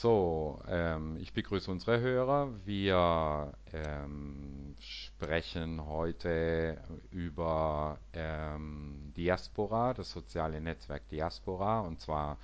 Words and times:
So, 0.00 0.60
ähm, 0.68 1.16
ich 1.18 1.32
begrüße 1.32 1.68
unsere 1.68 1.98
Hörer. 1.98 2.52
Wir 2.64 3.52
ähm, 3.72 4.76
sprechen 4.78 5.84
heute 5.88 6.80
über 7.10 7.98
ähm, 8.12 9.12
Diaspora, 9.16 9.94
das 9.94 10.12
soziale 10.12 10.60
Netzwerk 10.60 11.08
Diaspora. 11.08 11.80
Und 11.80 12.00
zwar 12.00 12.38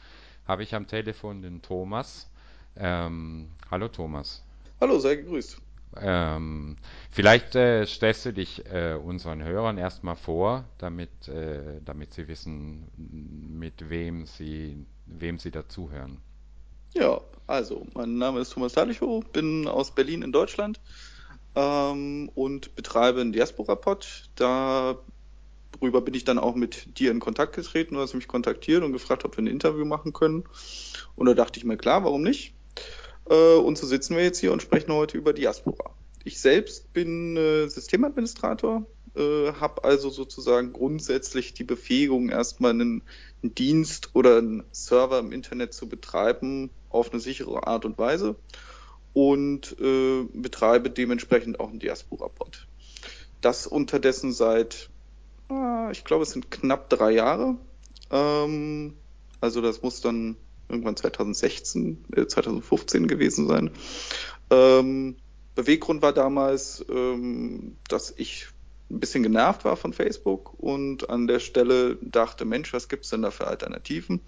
habe 0.48 0.64
ich 0.64 0.75
am 0.75 0.88
Telefon 0.88 1.43
den 1.43 1.62
Thomas. 1.62 2.29
Ähm, 2.74 3.51
hallo 3.71 3.86
Thomas. 3.86 4.42
Hallo, 4.80 4.98
sei 4.98 5.14
gegrüßt. 5.14 5.62
Ähm, 5.98 6.74
vielleicht 7.12 7.54
äh, 7.54 7.86
stellst 7.86 8.26
du 8.26 8.32
dich 8.32 8.66
äh, 8.66 8.94
unseren 8.94 9.44
Hörern 9.44 9.78
erstmal 9.78 10.16
vor, 10.16 10.64
damit, 10.78 11.28
äh, 11.28 11.80
damit 11.84 12.14
sie 12.14 12.26
wissen, 12.26 12.88
mit 12.96 13.88
wem 13.90 14.26
sie, 14.26 14.84
wem 15.06 15.38
sie 15.38 15.52
dazuhören. 15.52 16.20
Ja, 16.95 17.20
also, 17.48 17.87
mein 17.95 18.19
Name 18.19 18.41
ist 18.41 18.52
Thomas 18.52 18.73
Talichow, 18.73 19.24
bin 19.32 19.66
aus 19.66 19.91
Berlin 19.91 20.23
in 20.23 20.30
Deutschland 20.30 20.80
ähm, 21.56 22.30
und 22.37 22.77
betreibe 22.77 23.20
einen 23.20 23.32
Diaspora-Pod. 23.32 24.30
Darüber 24.37 26.01
bin 26.01 26.15
ich 26.15 26.24
dann 26.24 26.38
auch 26.38 26.54
mit 26.54 26.98
dir 26.98 27.10
in 27.10 27.18
Kontakt 27.18 27.56
getreten. 27.56 27.96
Du 27.96 28.01
hast 28.01 28.15
mich 28.15 28.28
kontaktiert 28.28 28.84
und 28.84 28.92
gefragt, 28.92 29.24
ob 29.24 29.37
wir 29.37 29.42
ein 29.42 29.48
Interview 29.48 29.84
machen 29.84 30.12
können. 30.12 30.45
Und 31.16 31.27
da 31.27 31.34
dachte 31.34 31.59
ich 31.59 31.65
mir, 31.65 31.77
klar, 31.77 32.04
warum 32.04 32.23
nicht? 32.23 32.54
Äh, 33.29 33.56
und 33.56 33.76
so 33.76 33.88
sitzen 33.88 34.16
wir 34.16 34.23
jetzt 34.23 34.38
hier 34.38 34.52
und 34.52 34.62
sprechen 34.62 34.92
heute 34.92 35.18
über 35.18 35.32
Diaspora. 35.32 35.90
Ich 36.23 36.40
selbst 36.40 36.92
bin 36.92 37.37
äh, 37.37 37.66
Systemadministrator, 37.68 38.87
äh, 39.16 39.52
habe 39.52 39.84
also 39.84 40.10
sozusagen 40.10 40.73
grundsätzlich 40.73 41.54
die 41.54 41.64
Befähigung, 41.64 42.28
erstmal 42.28 42.73
einen, 42.73 43.02
einen 43.42 43.54
Dienst 43.54 44.10
oder 44.14 44.38
einen 44.38 44.64
Server 44.73 45.18
im 45.18 45.32
Internet 45.32 45.74
zu 45.74 45.88
betreiben 45.88 46.70
auf 46.90 47.12
eine 47.12 47.20
sichere 47.20 47.66
Art 47.66 47.84
und 47.84 47.98
Weise 47.98 48.37
und 49.12 49.77
äh, 49.80 50.24
betreibe 50.32 50.90
dementsprechend 50.90 51.60
auch 51.60 51.70
einen 51.70 51.79
Diaspora-Pod. 51.79 52.66
Das 53.40 53.66
unterdessen 53.66 54.32
seit, 54.32 54.90
ah, 55.48 55.88
ich 55.92 56.04
glaube, 56.04 56.24
es 56.24 56.30
sind 56.30 56.51
knapp 56.51 56.90
drei 56.90 57.12
Jahre. 57.12 57.57
Ähm, 58.10 58.95
also 59.40 59.60
das 59.60 59.82
muss 59.82 60.01
dann 60.01 60.37
irgendwann 60.68 60.96
2016, 60.96 62.04
äh, 62.16 62.26
2015 62.26 63.07
gewesen 63.07 63.46
sein. 63.46 63.70
Ähm, 64.51 65.17
Beweggrund 65.55 66.03
war 66.03 66.12
damals, 66.12 66.85
ähm, 66.89 67.77
dass 67.89 68.12
ich 68.17 68.48
ein 68.91 69.01
bisschen 69.01 69.23
genervt 69.23 69.65
war 69.65 69.77
von 69.77 69.93
Facebook 69.93 70.55
und 70.59 71.09
an 71.11 71.27
der 71.27 71.41
Stelle 71.41 71.97
dachte, 72.03 72.45
Mensch, 72.45 72.73
was 72.73 72.89
gibt's 72.89 73.11
denn 73.11 73.23
da 73.23 73.31
für 73.31 73.47
Alternativen? 73.47 74.21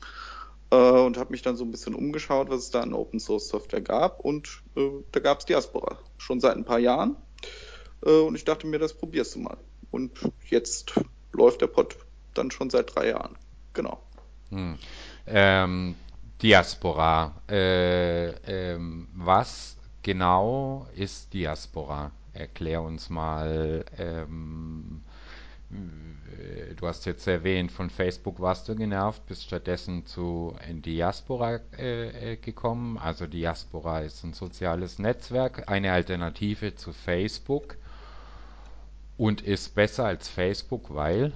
Äh, 0.71 0.77
und 0.77 1.19
habe 1.19 1.31
mich 1.31 1.43
dann 1.43 1.57
so 1.57 1.65
ein 1.65 1.71
bisschen 1.71 1.95
umgeschaut, 1.95 2.51
was 2.51 2.65
es 2.65 2.71
da 2.71 2.81
an 2.81 2.95
Open 2.95 3.21
Source 3.21 3.49
Software 3.49 3.83
gab 3.83 4.21
und 4.21 4.63
äh, 4.77 4.89
da 5.13 5.21
gab's 5.21 5.45
Diaspora 5.45 5.99
schon 6.19 6.41
seit 6.41 6.57
ein 6.57 6.65
paar 6.65 6.79
Jahren 6.79 7.17
äh, 8.05 8.21
und 8.21 8.35
ich 8.35 8.45
dachte 8.45 8.67
mir, 8.67 8.79
das 8.79 8.95
probierst 8.95 9.35
du 9.35 9.41
mal. 9.41 9.59
Und 9.91 10.19
jetzt 10.49 10.95
läuft 11.33 11.61
der 11.61 11.69
Pod 11.69 11.97
dann 12.35 12.51
schon 12.51 12.71
seit 12.71 12.95
drei 12.95 13.09
Jahren. 13.09 13.37
Genau. 13.73 14.03
Hm. 14.51 14.79
Ähm, 15.27 15.95
Diaspora. 16.43 17.35
Äh, 17.49 18.29
ähm, 18.75 19.09
was 19.15 19.77
genau 20.03 20.87
ist 20.95 21.33
Diaspora? 21.33 22.13
Erklär 22.37 22.83
uns 22.83 23.11
mal. 23.11 23.85
Ähm, 23.99 25.03
äh, 25.71 26.75
du 26.75 26.87
hast 26.87 27.07
jetzt 27.07 27.27
erwähnt, 27.27 27.73
von 27.73 27.91
Facebook 27.91 28.41
warst 28.41 28.69
du 28.69 28.77
genervt, 28.77 29.27
bist 29.27 29.45
stattdessen 29.45 30.07
zu 30.07 30.55
Diaspora 30.69 31.61
äh, 31.79 32.33
äh, 32.33 32.37
gekommen. 32.37 32.99
Also 32.99 33.27
Diaspora 33.27 34.01
ist 34.01 34.23
ein 34.25 34.33
soziales 34.33 34.99
Netzwerk, 34.99 35.69
eine 35.69 35.93
Alternative 35.93 36.75
zu 36.75 36.93
Facebook 36.93 37.77
und 39.17 39.43
ist 39.43 39.75
besser 39.75 40.05
als 40.05 40.29
Facebook, 40.29 40.95
weil 40.95 41.33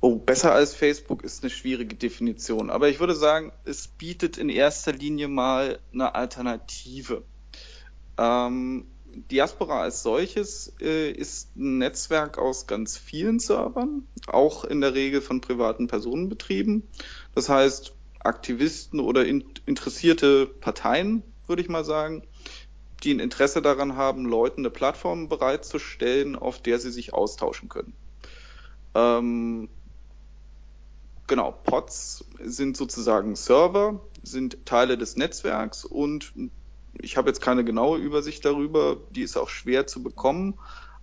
Oh, 0.00 0.16
besser 0.16 0.52
als 0.52 0.74
Facebook 0.74 1.24
ist 1.24 1.42
eine 1.42 1.50
schwierige 1.50 1.96
Definition. 1.96 2.70
Aber 2.70 2.88
ich 2.88 3.00
würde 3.00 3.14
sagen, 3.14 3.50
es 3.64 3.88
bietet 3.88 4.36
in 4.36 4.50
erster 4.50 4.92
Linie 4.92 5.26
mal 5.26 5.80
eine 5.92 6.14
Alternative. 6.14 7.24
Ähm, 8.18 8.86
Diaspora 9.30 9.80
als 9.80 10.02
solches 10.02 10.74
äh, 10.80 11.10
ist 11.10 11.56
ein 11.56 11.78
Netzwerk 11.78 12.38
aus 12.38 12.66
ganz 12.66 12.98
vielen 12.98 13.38
Servern, 13.38 14.06
auch 14.26 14.64
in 14.64 14.80
der 14.80 14.94
Regel 14.94 15.22
von 15.22 15.40
privaten 15.40 15.86
Personen 15.86 16.28
betrieben. 16.28 16.86
Das 17.34 17.48
heißt, 17.48 17.94
Aktivisten 18.20 19.00
oder 19.00 19.24
in, 19.24 19.44
interessierte 19.64 20.46
Parteien, 20.46 21.22
würde 21.46 21.62
ich 21.62 21.68
mal 21.68 21.84
sagen, 21.84 22.24
die 23.02 23.12
ein 23.12 23.20
Interesse 23.20 23.62
daran 23.62 23.96
haben, 23.96 24.26
Leuten 24.26 24.62
eine 24.62 24.70
Plattform 24.70 25.28
bereitzustellen, 25.28 26.36
auf 26.36 26.60
der 26.60 26.78
sie 26.78 26.90
sich 26.90 27.14
austauschen 27.14 27.68
können. 27.68 27.94
Ähm, 28.94 29.68
Genau, 31.28 31.50
Pods 31.50 32.24
sind 32.40 32.76
sozusagen 32.76 33.34
Server, 33.34 34.00
sind 34.22 34.64
Teile 34.64 34.96
des 34.96 35.16
Netzwerks 35.16 35.84
und 35.84 36.32
ich 37.00 37.16
habe 37.16 37.28
jetzt 37.28 37.40
keine 37.40 37.64
genaue 37.64 37.98
Übersicht 37.98 38.44
darüber, 38.44 38.98
die 39.10 39.22
ist 39.22 39.36
auch 39.36 39.48
schwer 39.48 39.86
zu 39.86 40.02
bekommen, 40.02 40.58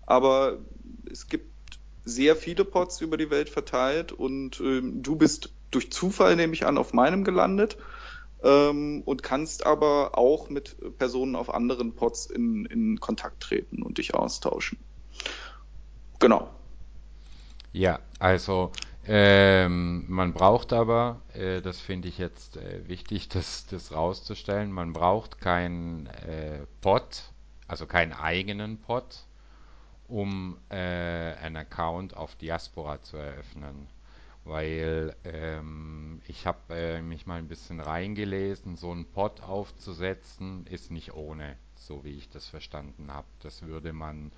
aber 0.05 0.59
es 1.11 1.27
gibt 1.27 1.53
sehr 2.05 2.35
viele 2.35 2.65
Pods 2.65 3.01
über 3.01 3.17
die 3.17 3.29
Welt 3.29 3.49
verteilt 3.49 4.11
und 4.11 4.59
ähm, 4.59 5.01
du 5.01 5.15
bist 5.15 5.53
durch 5.71 5.91
Zufall, 5.91 6.35
nehme 6.35 6.53
ich 6.53 6.65
an, 6.65 6.77
auf 6.77 6.93
meinem 6.93 7.23
gelandet 7.23 7.77
ähm, 8.43 9.01
und 9.05 9.23
kannst 9.23 9.65
aber 9.65 10.17
auch 10.17 10.49
mit 10.49 10.75
Personen 10.97 11.35
auf 11.35 11.53
anderen 11.53 11.95
Pods 11.95 12.25
in, 12.27 12.65
in 12.65 12.99
Kontakt 12.99 13.41
treten 13.41 13.81
und 13.81 13.97
dich 13.97 14.13
austauschen. 14.13 14.77
Genau. 16.19 16.49
Ja, 17.71 17.99
also 18.19 18.71
ähm, 19.05 20.05
man 20.07 20.33
braucht 20.33 20.71
aber, 20.71 21.21
äh, 21.33 21.61
das 21.61 21.79
finde 21.81 22.07
ich 22.07 22.17
jetzt 22.17 22.55
äh, 22.57 22.87
wichtig, 22.87 23.27
das, 23.29 23.67
das 23.67 23.91
rauszustellen, 23.91 24.71
man 24.71 24.93
braucht 24.93 25.41
keinen 25.41 26.07
äh, 26.07 26.65
Pod, 26.81 27.23
also 27.67 27.85
keinen 27.85 28.13
eigenen 28.13 28.77
Pod, 28.77 29.25
um 30.07 30.57
äh, 30.69 30.75
einen 30.75 31.57
Account 31.57 32.15
auf 32.15 32.35
Diaspora 32.35 33.01
zu 33.01 33.17
eröffnen. 33.17 33.87
Weil 34.45 35.15
ähm, 35.23 36.21
ich 36.27 36.45
habe 36.45 36.59
äh, 36.75 37.01
mich 37.01 37.25
mal 37.25 37.39
ein 37.39 37.47
bisschen 37.47 37.79
reingelesen, 37.79 38.75
so 38.75 38.91
einen 38.91 39.05
Pod 39.05 39.41
aufzusetzen 39.41 40.65
ist 40.67 40.91
nicht 40.91 41.13
ohne, 41.13 41.55
so 41.75 42.03
wie 42.03 42.17
ich 42.17 42.29
das 42.29 42.47
verstanden 42.47 43.11
habe. 43.11 43.27
Das 43.39 43.61
würde 43.63 43.93
man 43.93 44.33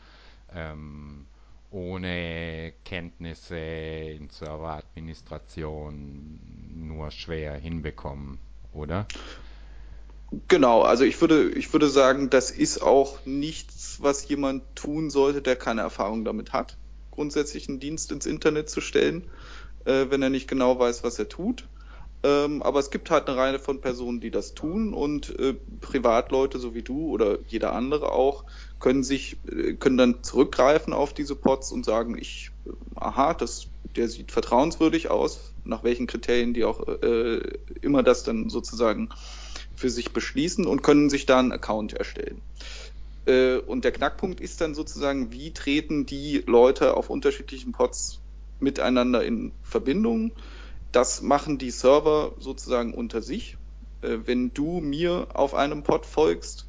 ähm, 0.53 1.25
ohne 1.71 2.73
Kenntnisse 2.83 3.57
in 3.57 4.29
Serveradministration 4.29 6.39
nur 6.75 7.11
schwer 7.11 7.55
hinbekommen, 7.55 8.39
oder? 8.73 9.07
Genau, 10.47 10.81
also 10.81 11.03
ich 11.03 11.19
würde, 11.21 11.49
ich 11.51 11.71
würde 11.71 11.87
sagen, 11.87 12.29
das 12.29 12.51
ist 12.51 12.81
auch 12.81 13.19
nichts, 13.25 13.97
was 14.01 14.27
jemand 14.27 14.63
tun 14.75 15.09
sollte, 15.09 15.41
der 15.41 15.55
keine 15.55 15.81
Erfahrung 15.81 16.25
damit 16.25 16.53
hat, 16.53 16.77
grundsätzlich 17.11 17.69
einen 17.69 17.79
Dienst 17.79 18.11
ins 18.11 18.25
Internet 18.25 18.69
zu 18.69 18.81
stellen, 18.81 19.29
äh, 19.85 20.07
wenn 20.09 20.21
er 20.21 20.29
nicht 20.29 20.47
genau 20.47 20.79
weiß, 20.79 21.03
was 21.03 21.19
er 21.19 21.29
tut. 21.29 21.67
Ähm, 22.25 22.63
aber 22.63 22.79
es 22.79 22.89
gibt 22.89 23.11
halt 23.11 23.27
eine 23.27 23.37
Reihe 23.37 23.59
von 23.59 23.81
Personen, 23.81 24.19
die 24.19 24.31
das 24.31 24.55
tun 24.55 24.95
und 24.95 25.37
äh, 25.37 25.53
Privatleute 25.79 26.57
so 26.57 26.73
wie 26.73 26.81
du 26.81 27.09
oder 27.11 27.37
jeder 27.45 27.73
andere 27.73 28.11
auch 28.11 28.45
können 28.79 29.03
sich, 29.03 29.37
äh, 29.47 29.73
können 29.73 29.97
dann 29.97 30.23
zurückgreifen 30.23 30.91
auf 30.91 31.13
diese 31.13 31.35
Pods 31.35 31.71
und 31.71 31.85
sagen, 31.85 32.17
ich, 32.17 32.49
äh, 32.65 32.71
aha, 32.95 33.35
das, 33.35 33.67
der 33.95 34.09
sieht 34.09 34.31
vertrauenswürdig 34.31 35.11
aus, 35.11 35.53
nach 35.65 35.83
welchen 35.83 36.07
Kriterien 36.07 36.55
die 36.55 36.63
auch 36.63 36.87
äh, 36.87 37.41
immer 37.83 38.01
das 38.01 38.23
dann 38.23 38.49
sozusagen 38.49 39.09
für 39.75 39.91
sich 39.91 40.11
beschließen 40.11 40.65
und 40.65 40.81
können 40.81 41.11
sich 41.11 41.27
da 41.27 41.37
einen 41.37 41.51
Account 41.51 41.93
erstellen. 41.93 42.41
Äh, 43.27 43.57
und 43.57 43.85
der 43.85 43.91
Knackpunkt 43.91 44.41
ist 44.41 44.61
dann 44.61 44.73
sozusagen, 44.73 45.31
wie 45.31 45.53
treten 45.53 46.07
die 46.07 46.43
Leute 46.47 46.97
auf 46.97 47.11
unterschiedlichen 47.11 47.71
Pods 47.71 48.19
miteinander 48.59 49.23
in 49.23 49.51
Verbindung? 49.61 50.31
Das 50.95 51.21
machen 51.21 51.57
die 51.57 51.71
Server 51.71 52.31
sozusagen 52.39 52.93
unter 52.93 53.21
sich. 53.21 53.57
Äh, 54.01 54.19
wenn 54.23 54.53
du 54.53 54.79
mir 54.79 55.27
auf 55.33 55.53
einem 55.53 55.83
Pod 55.83 56.05
folgst, 56.05 56.67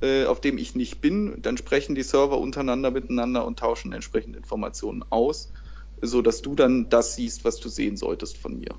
äh, 0.00 0.24
auf 0.24 0.40
dem 0.40 0.56
ich 0.56 0.74
nicht 0.74 1.02
bin, 1.02 1.36
dann 1.42 1.58
sprechen 1.58 1.94
die 1.94 2.02
Server 2.02 2.38
untereinander 2.38 2.90
miteinander 2.90 3.44
und 3.44 3.58
tauschen 3.58 3.92
entsprechend 3.92 4.36
Informationen 4.36 5.04
aus, 5.10 5.52
so 6.00 6.22
dass 6.22 6.40
du 6.40 6.54
dann 6.54 6.88
das 6.88 7.16
siehst, 7.16 7.44
was 7.44 7.60
du 7.60 7.68
sehen 7.68 7.98
solltest 7.98 8.38
von 8.38 8.58
mir. 8.58 8.74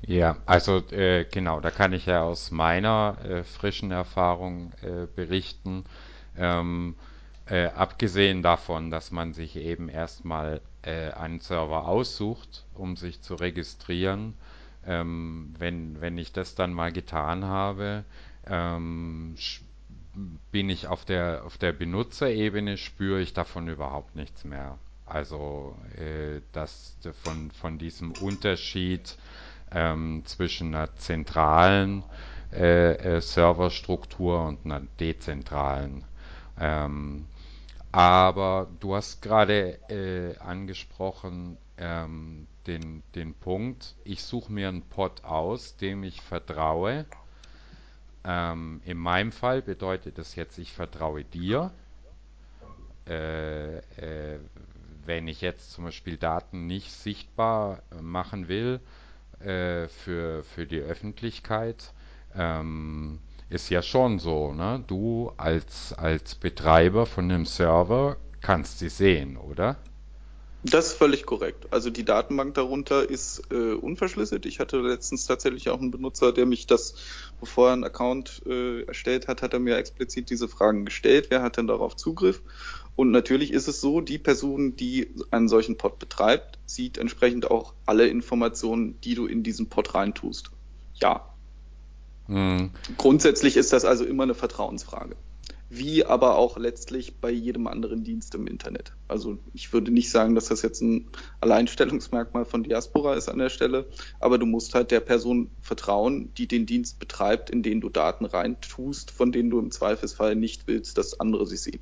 Ja, 0.00 0.38
also 0.46 0.78
äh, 0.90 1.26
genau, 1.30 1.60
da 1.60 1.70
kann 1.70 1.92
ich 1.92 2.06
ja 2.06 2.22
aus 2.22 2.52
meiner 2.52 3.18
äh, 3.22 3.44
frischen 3.44 3.90
Erfahrung 3.90 4.72
äh, 4.80 5.06
berichten. 5.14 5.84
Ähm, 6.38 6.96
äh, 7.52 7.66
abgesehen 7.66 8.40
davon, 8.42 8.90
dass 8.90 9.10
man 9.10 9.34
sich 9.34 9.56
eben 9.56 9.90
erstmal 9.90 10.62
äh, 10.80 11.10
einen 11.10 11.40
Server 11.40 11.86
aussucht, 11.86 12.64
um 12.72 12.96
sich 12.96 13.20
zu 13.20 13.34
registrieren, 13.34 14.32
ähm, 14.86 15.54
wenn, 15.58 16.00
wenn 16.00 16.16
ich 16.16 16.32
das 16.32 16.54
dann 16.54 16.72
mal 16.72 16.92
getan 16.92 17.44
habe, 17.44 18.04
ähm, 18.46 19.34
bin 20.50 20.70
ich 20.70 20.86
auf 20.86 21.04
der, 21.04 21.42
auf 21.44 21.58
der 21.58 21.74
Benutzerebene, 21.74 22.78
spüre 22.78 23.20
ich 23.20 23.34
davon 23.34 23.68
überhaupt 23.68 24.16
nichts 24.16 24.44
mehr. 24.44 24.78
Also 25.04 25.76
äh, 25.98 26.40
das 26.52 26.96
von, 27.22 27.50
von 27.50 27.76
diesem 27.76 28.12
Unterschied 28.12 29.18
ähm, 29.70 30.22
zwischen 30.24 30.74
einer 30.74 30.96
zentralen 30.96 32.02
äh, 32.50 32.92
äh, 32.94 33.20
Serverstruktur 33.20 34.42
und 34.42 34.64
einer 34.64 34.80
dezentralen. 34.98 36.04
Ähm, 36.58 37.26
aber 37.92 38.68
du 38.80 38.94
hast 38.94 39.20
gerade 39.20 39.78
äh, 39.90 40.36
angesprochen 40.38 41.58
ähm, 41.76 42.46
den, 42.66 43.02
den 43.14 43.34
Punkt, 43.34 43.94
ich 44.04 44.22
suche 44.22 44.52
mir 44.52 44.68
einen 44.68 44.82
Pod 44.82 45.24
aus, 45.24 45.76
dem 45.76 46.02
ich 46.02 46.20
vertraue. 46.22 47.04
Ähm, 48.24 48.80
in 48.84 48.96
meinem 48.96 49.32
Fall 49.32 49.62
bedeutet 49.62 50.16
das 50.16 50.36
jetzt, 50.36 50.58
ich 50.58 50.72
vertraue 50.72 51.24
dir. 51.24 51.72
Äh, 53.06 53.78
äh, 53.78 54.38
wenn 55.04 55.26
ich 55.26 55.40
jetzt 55.40 55.72
zum 55.72 55.84
Beispiel 55.84 56.16
Daten 56.16 56.66
nicht 56.66 56.92
sichtbar 56.92 57.82
machen 58.00 58.46
will 58.46 58.80
äh, 59.40 59.88
für, 59.88 60.44
für 60.44 60.66
die 60.66 60.78
Öffentlichkeit, 60.78 61.92
ähm, 62.36 63.18
ist 63.52 63.68
ja 63.68 63.82
schon 63.82 64.18
so, 64.18 64.52
ne? 64.52 64.82
Du 64.86 65.32
als, 65.36 65.92
als 65.92 66.34
Betreiber 66.34 67.06
von 67.06 67.30
einem 67.30 67.46
Server 67.46 68.16
kannst 68.40 68.78
sie 68.78 68.88
sehen, 68.88 69.36
oder? 69.36 69.76
Das 70.64 70.86
ist 70.86 70.92
völlig 70.92 71.26
korrekt. 71.26 71.66
Also 71.72 71.90
die 71.90 72.04
Datenbank 72.04 72.54
darunter 72.54 73.08
ist 73.08 73.42
äh, 73.50 73.72
unverschlüsselt. 73.72 74.46
Ich 74.46 74.60
hatte 74.60 74.78
letztens 74.78 75.26
tatsächlich 75.26 75.70
auch 75.70 75.80
einen 75.80 75.90
Benutzer, 75.90 76.32
der 76.32 76.46
mich 76.46 76.68
das, 76.68 76.94
bevor 77.40 77.68
er 77.68 77.72
einen 77.72 77.84
Account 77.84 78.42
äh, 78.46 78.82
erstellt 78.84 79.26
hat, 79.26 79.42
hat 79.42 79.52
er 79.54 79.58
mir 79.58 79.76
explizit 79.76 80.30
diese 80.30 80.46
Fragen 80.46 80.84
gestellt. 80.84 81.26
Wer 81.30 81.42
hat 81.42 81.56
denn 81.56 81.66
darauf 81.66 81.96
Zugriff? 81.96 82.42
Und 82.94 83.10
natürlich 83.10 83.52
ist 83.52 83.66
es 83.66 83.80
so, 83.80 84.00
die 84.00 84.18
Person, 84.18 84.76
die 84.76 85.12
einen 85.32 85.48
solchen 85.48 85.76
Pod 85.78 85.98
betreibt, 85.98 86.58
sieht 86.64 86.96
entsprechend 86.96 87.50
auch 87.50 87.74
alle 87.84 88.06
Informationen, 88.06 89.00
die 89.00 89.16
du 89.16 89.26
in 89.26 89.42
diesen 89.42 89.68
Pod 89.68 89.94
reintust. 89.94 90.50
Ja. 90.94 91.31
Mhm. 92.32 92.70
Grundsätzlich 92.96 93.56
ist 93.56 93.72
das 93.72 93.84
also 93.84 94.04
immer 94.04 94.22
eine 94.24 94.34
Vertrauensfrage 94.34 95.16
wie 95.74 96.04
aber 96.04 96.36
auch 96.36 96.58
letztlich 96.58 97.18
bei 97.18 97.30
jedem 97.30 97.66
anderen 97.66 98.04
Dienst 98.04 98.34
im 98.34 98.46
Internet. 98.46 98.92
Also 99.08 99.38
ich 99.54 99.72
würde 99.72 99.90
nicht 99.90 100.10
sagen, 100.10 100.34
dass 100.34 100.48
das 100.48 100.60
jetzt 100.60 100.82
ein 100.82 101.08
Alleinstellungsmerkmal 101.40 102.44
von 102.44 102.62
Diaspora 102.62 103.14
ist 103.14 103.30
an 103.30 103.38
der 103.38 103.48
Stelle, 103.48 103.88
aber 104.20 104.36
du 104.36 104.44
musst 104.44 104.74
halt 104.74 104.90
der 104.90 105.00
Person 105.00 105.50
vertrauen, 105.62 106.30
die 106.36 106.46
den 106.46 106.66
Dienst 106.66 106.98
betreibt, 106.98 107.48
in 107.48 107.62
den 107.62 107.80
du 107.80 107.88
Daten 107.88 108.26
reintust, 108.26 109.10
von 109.10 109.32
denen 109.32 109.48
du 109.48 109.58
im 109.58 109.70
Zweifelsfall 109.70 110.36
nicht 110.36 110.66
willst, 110.66 110.98
dass 110.98 111.18
andere 111.18 111.46
sie 111.46 111.56
sehen. 111.56 111.80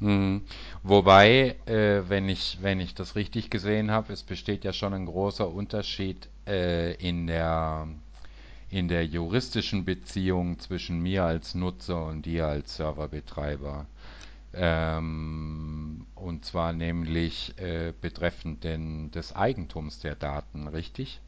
Hm. 0.00 0.42
Wobei, 0.82 1.56
äh, 1.64 2.02
wenn 2.08 2.28
ich, 2.28 2.58
wenn 2.60 2.78
ich 2.78 2.94
das 2.94 3.16
richtig 3.16 3.48
gesehen 3.48 3.90
habe, 3.90 4.12
es 4.12 4.22
besteht 4.22 4.64
ja 4.64 4.74
schon 4.74 4.92
ein 4.92 5.06
großer 5.06 5.48
Unterschied 5.48 6.28
äh, 6.46 6.92
in 6.96 7.26
der 7.26 7.88
in 8.70 8.88
der 8.88 9.04
juristischen 9.04 9.84
Beziehung 9.84 10.58
zwischen 10.60 11.00
mir 11.00 11.24
als 11.24 11.54
Nutzer 11.54 12.06
und 12.06 12.22
dir 12.22 12.46
als 12.46 12.76
Serverbetreiber. 12.76 13.86
Ähm, 14.52 16.06
und 16.14 16.44
zwar 16.44 16.72
nämlich 16.72 17.54
äh, 17.58 17.92
betreffend 18.00 18.64
den, 18.64 19.10
des 19.10 19.34
Eigentums 19.34 20.00
der 20.00 20.14
Daten, 20.14 20.68
richtig? 20.68 21.20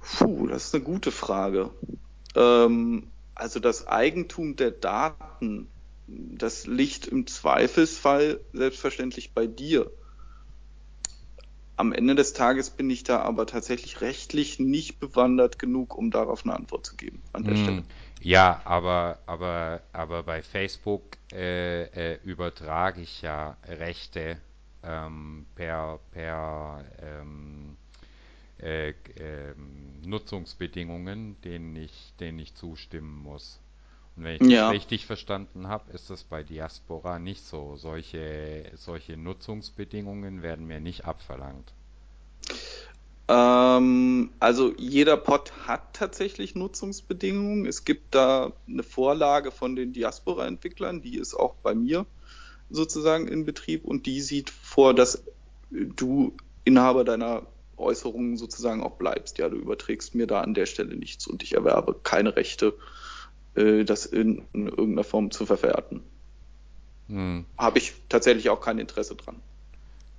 Puh, 0.00 0.46
das 0.46 0.66
ist 0.66 0.74
eine 0.74 0.84
gute 0.84 1.12
Frage. 1.12 1.70
Ähm, 2.34 3.08
also 3.34 3.60
das 3.60 3.86
Eigentum 3.86 4.56
der 4.56 4.70
Daten, 4.70 5.68
das 6.06 6.66
liegt 6.66 7.06
im 7.06 7.26
Zweifelsfall 7.26 8.40
selbstverständlich 8.52 9.32
bei 9.32 9.46
dir. 9.46 9.90
Am 11.78 11.92
Ende 11.92 12.16
des 12.16 12.32
Tages 12.32 12.70
bin 12.70 12.90
ich 12.90 13.04
da 13.04 13.20
aber 13.20 13.46
tatsächlich 13.46 14.00
rechtlich 14.00 14.58
nicht 14.58 14.98
bewandert 14.98 15.60
genug, 15.60 15.96
um 15.96 16.10
darauf 16.10 16.44
eine 16.44 16.56
Antwort 16.56 16.84
zu 16.84 16.96
geben 16.96 17.22
an 17.32 17.44
der 17.44 17.54
hm, 17.54 17.62
Stelle. 17.62 17.84
Ja, 18.20 18.60
aber, 18.64 19.20
aber, 19.26 19.80
aber 19.92 20.24
bei 20.24 20.42
Facebook 20.42 21.04
äh, 21.32 21.84
äh, 21.84 22.18
übertrage 22.24 23.00
ich 23.00 23.22
ja 23.22 23.56
Rechte 23.64 24.38
ähm, 24.82 25.46
per, 25.54 26.00
per 26.10 26.84
ähm, 27.00 27.76
äh, 28.60 28.88
ähm, 29.16 30.00
Nutzungsbedingungen, 30.04 31.40
denen 31.42 31.76
ich, 31.76 32.12
denen 32.18 32.40
ich 32.40 32.56
zustimmen 32.56 33.22
muss. 33.22 33.60
Wenn 34.22 34.34
ich 34.34 34.38
das 34.40 34.48
ja. 34.50 34.70
richtig 34.70 35.06
verstanden 35.06 35.68
habe, 35.68 35.92
ist 35.92 36.10
das 36.10 36.24
bei 36.24 36.42
Diaspora 36.42 37.18
nicht 37.18 37.44
so. 37.44 37.76
Solche, 37.76 38.70
solche 38.74 39.16
Nutzungsbedingungen 39.16 40.42
werden 40.42 40.66
mir 40.66 40.80
nicht 40.80 41.04
abverlangt. 41.04 41.72
Ähm, 43.28 44.30
also 44.40 44.72
jeder 44.76 45.16
Pod 45.16 45.52
hat 45.66 45.92
tatsächlich 45.92 46.54
Nutzungsbedingungen. 46.54 47.66
Es 47.66 47.84
gibt 47.84 48.14
da 48.14 48.52
eine 48.66 48.82
Vorlage 48.82 49.50
von 49.50 49.76
den 49.76 49.92
Diaspora-Entwicklern, 49.92 51.02
die 51.02 51.18
ist 51.18 51.34
auch 51.34 51.54
bei 51.62 51.74
mir 51.74 52.06
sozusagen 52.70 53.28
in 53.28 53.44
Betrieb 53.44 53.84
und 53.84 54.06
die 54.06 54.20
sieht 54.20 54.50
vor, 54.50 54.94
dass 54.94 55.22
du 55.70 56.36
Inhaber 56.64 57.04
deiner 57.04 57.46
Äußerungen 57.76 58.36
sozusagen 58.36 58.82
auch 58.82 58.96
bleibst. 58.96 59.38
Ja, 59.38 59.48
du 59.48 59.56
überträgst 59.56 60.14
mir 60.14 60.26
da 60.26 60.40
an 60.40 60.54
der 60.54 60.66
Stelle 60.66 60.96
nichts 60.96 61.26
und 61.26 61.42
ich 61.42 61.54
erwerbe 61.54 61.94
keine 62.02 62.36
Rechte 62.36 62.74
äh, 63.58 63.84
das 63.84 64.06
in, 64.06 64.42
in, 64.52 64.68
irgendeiner 64.68 65.04
Form 65.04 65.30
zu 65.30 65.46
verwerten. 65.46 66.02
Hm. 67.08 67.44
Habe 67.56 67.78
ich 67.78 67.94
tatsächlich 68.08 68.50
auch 68.50 68.60
kein 68.60 68.78
Interesse 68.78 69.16
dran. 69.16 69.36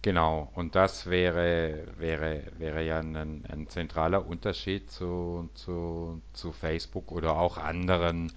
Genau, 0.01 0.50
und 0.56 0.75
das 0.75 1.09
wäre, 1.09 1.86
wäre, 1.97 2.44
wäre 2.57 2.83
ja 2.83 3.00
ein, 3.00 3.15
ein 3.18 3.68
zentraler 3.68 4.25
Unterschied 4.25 4.89
zu, 4.89 5.50
zu, 5.56 6.21
zu 6.33 6.53
Facebook 6.53 7.12
oder 7.12 7.38
auch 7.38 7.57
anderen 7.57 8.31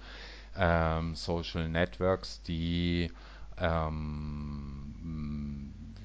ähm, 0.57 1.15
Social 1.15 1.69
Networks, 1.69 2.43
die 2.43 3.09
ähm, 3.57 4.93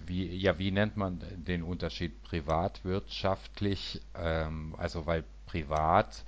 wie, 0.06 0.34
ja, 0.36 0.58
wie 0.58 0.70
nennt 0.70 0.96
man 0.96 1.20
den 1.36 1.62
Unterschied 1.62 2.22
privatwirtschaftlich? 2.22 4.00
Ähm, 4.14 4.74
also 4.78 5.06
weil 5.06 5.24
privat 5.46 6.24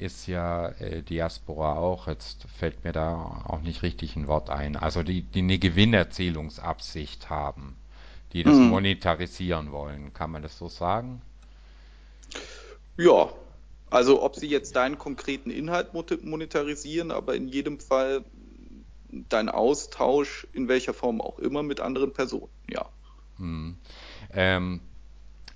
ist 0.00 0.26
ja 0.26 0.68
äh, 0.80 1.02
Diaspora 1.02 1.76
auch, 1.76 2.06
jetzt 2.06 2.46
fällt 2.58 2.84
mir 2.84 2.92
da 2.92 3.44
auch 3.46 3.60
nicht 3.60 3.82
richtig 3.82 4.16
ein 4.16 4.26
Wort 4.26 4.50
ein, 4.50 4.76
also 4.76 5.02
die, 5.02 5.22
die 5.22 5.40
eine 5.40 5.58
Gewinnerzielungsabsicht 5.58 7.30
haben, 7.30 7.76
die 8.32 8.42
das 8.42 8.56
mhm. 8.56 8.68
monetarisieren 8.68 9.72
wollen. 9.72 10.12
Kann 10.12 10.30
man 10.30 10.42
das 10.42 10.56
so 10.58 10.68
sagen? 10.68 11.22
Ja, 12.96 13.30
also 13.90 14.22
ob 14.22 14.36
sie 14.36 14.48
jetzt 14.48 14.76
deinen 14.76 14.98
konkreten 14.98 15.50
Inhalt 15.50 15.92
monetarisieren, 15.94 17.10
aber 17.10 17.34
in 17.34 17.48
jedem 17.48 17.80
Fall 17.80 18.24
dein 19.28 19.48
Austausch 19.48 20.46
in 20.52 20.68
welcher 20.68 20.94
Form 20.94 21.20
auch 21.20 21.38
immer 21.38 21.62
mit 21.62 21.80
anderen 21.80 22.12
Personen, 22.12 22.50
ja. 22.68 22.88
Hm. 23.38 23.76
Ähm, 24.32 24.80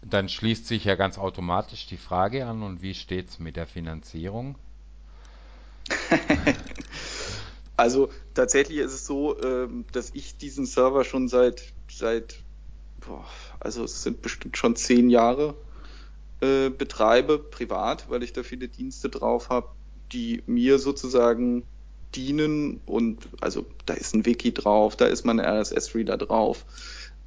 dann 0.09 0.29
schließt 0.29 0.67
sich 0.67 0.85
ja 0.85 0.95
ganz 0.95 1.19
automatisch 1.19 1.87
die 1.87 1.97
Frage 1.97 2.47
an, 2.47 2.63
und 2.63 2.83
wie 2.83 2.95
steht 2.95 3.31
es 3.31 3.39
mit 3.39 3.57
der 3.57 3.67
Finanzierung? 3.67 4.57
also 7.77 8.11
tatsächlich 8.35 8.79
ist 8.79 8.93
es 8.93 9.07
so, 9.07 9.41
ähm, 9.43 9.85
dass 9.93 10.11
ich 10.15 10.37
diesen 10.37 10.67
Server 10.67 11.05
schon 11.05 11.29
seit, 11.29 11.75
seit 11.91 12.43
boah, 13.07 13.27
also 13.61 13.85
es 13.85 14.03
sind 14.03 14.23
bestimmt 14.23 14.57
schon 14.57 14.77
zehn 14.77 15.11
Jahre 15.11 15.55
äh, 16.41 16.71
betreibe, 16.71 17.39
privat, 17.39 18.09
weil 18.11 18.23
ich 18.23 18.33
da 18.33 18.43
viele 18.43 18.69
Dienste 18.69 19.09
drauf 19.09 19.51
habe, 19.51 19.69
die 20.13 20.43
mir 20.47 20.79
sozusagen 20.79 21.65
dienen 22.15 22.81
und 22.87 23.29
also 23.41 23.67
da 23.87 23.95
ist 23.95 24.15
ein 24.15 24.25
Wiki 24.25 24.55
drauf, 24.55 24.97
da 24.97 25.07
ist 25.07 25.25
mein 25.25 25.41
RSS-Reader 25.41 26.17
drauf 26.17 26.65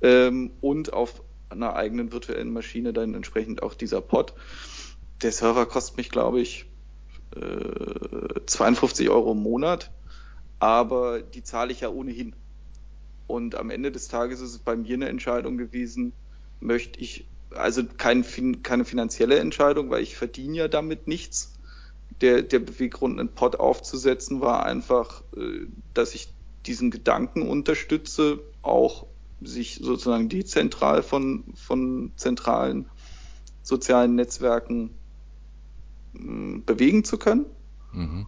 ähm, 0.02 0.52
und 0.62 0.94
auf 0.94 1.22
einer 1.50 1.76
eigenen 1.76 2.12
virtuellen 2.12 2.52
Maschine 2.52 2.94
dann 2.94 3.14
entsprechend 3.14 3.64
auch 3.64 3.74
dieser 3.74 4.02
Pod. 4.02 4.34
Der 5.22 5.32
Server 5.32 5.66
kostet 5.66 5.98
mich, 5.98 6.10
glaube 6.10 6.40
ich, 6.42 6.66
äh, 7.36 8.42
52 8.46 9.10
Euro 9.10 9.32
im 9.32 9.40
Monat, 9.40 9.92
aber 10.60 11.22
die 11.22 11.44
zahle 11.44 11.72
ich 11.72 11.82
ja 11.82 11.90
ohnehin. 11.90 12.36
Und 13.28 13.56
am 13.56 13.70
Ende 13.70 13.92
des 13.92 14.08
Tages 14.08 14.40
ist 14.40 14.52
es 14.52 14.60
bei 14.60 14.76
mir 14.76 14.94
eine 14.94 15.10
Entscheidung 15.10 15.58
gewesen, 15.58 16.14
möchte 16.60 17.00
ich, 17.00 17.28
also 17.52 17.84
kein, 17.98 18.24
keine 18.64 18.86
finanzielle 18.86 19.40
Entscheidung, 19.40 19.90
weil 19.90 20.02
ich 20.02 20.16
verdiene 20.16 20.58
ja 20.58 20.68
damit 20.68 21.08
nichts. 21.08 21.54
Der, 22.22 22.42
der 22.42 22.60
Beweggrund, 22.60 23.20
einen 23.20 23.30
Pod 23.30 23.60
aufzusetzen, 23.60 24.42
war 24.42 24.66
einfach, 24.66 25.24
äh, 25.36 25.68
dass 25.94 26.16
ich 26.16 26.30
diesen 26.66 26.90
Gedanken 26.90 27.44
unterstütze, 27.48 28.40
auch 28.62 29.06
sich 29.42 29.76
sozusagen 29.76 30.30
dezentral 30.30 31.04
von, 31.04 31.44
von 31.56 32.12
zentralen 32.16 32.90
sozialen 33.62 34.16
Netzwerken 34.16 34.92
mh, 36.14 36.62
bewegen 36.66 37.04
zu 37.04 37.18
können. 37.18 37.46
Mhm. 37.92 38.26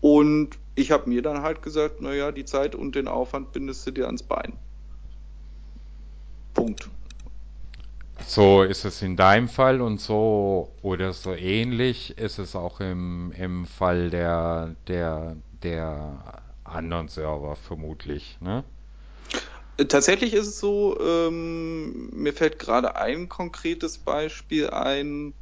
Und 0.00 0.58
ich 0.74 0.90
habe 0.90 1.08
mir 1.08 1.22
dann 1.22 1.42
halt 1.42 1.62
gesagt, 1.62 2.00
naja, 2.00 2.32
die 2.32 2.44
Zeit 2.44 2.74
und 2.74 2.94
den 2.94 3.08
Aufwand 3.08 3.52
bindest 3.52 3.86
du 3.86 3.90
dir 3.90 4.06
ans 4.06 4.22
Bein. 4.22 4.52
Punkt. 6.54 6.88
So 8.26 8.62
ist 8.62 8.84
es 8.84 9.02
in 9.02 9.16
deinem 9.16 9.48
Fall 9.48 9.80
und 9.80 10.00
so 10.00 10.72
oder 10.82 11.12
so 11.12 11.34
ähnlich 11.34 12.18
ist 12.18 12.38
es 12.38 12.54
auch 12.54 12.80
im, 12.80 13.32
im 13.32 13.66
Fall 13.66 14.10
der, 14.10 14.76
der, 14.86 15.36
der 15.62 16.42
anderen 16.64 17.08
Server 17.08 17.56
vermutlich, 17.56 18.38
ne? 18.40 18.62
Tatsächlich 19.88 20.34
ist 20.34 20.46
es 20.46 20.58
so, 20.58 20.98
ähm, 21.00 22.10
mir 22.10 22.32
fällt 22.32 22.58
gerade 22.58 22.96
ein 22.96 23.28
konkretes 23.28 23.98
Beispiel 23.98 24.70
ein, 24.70 25.32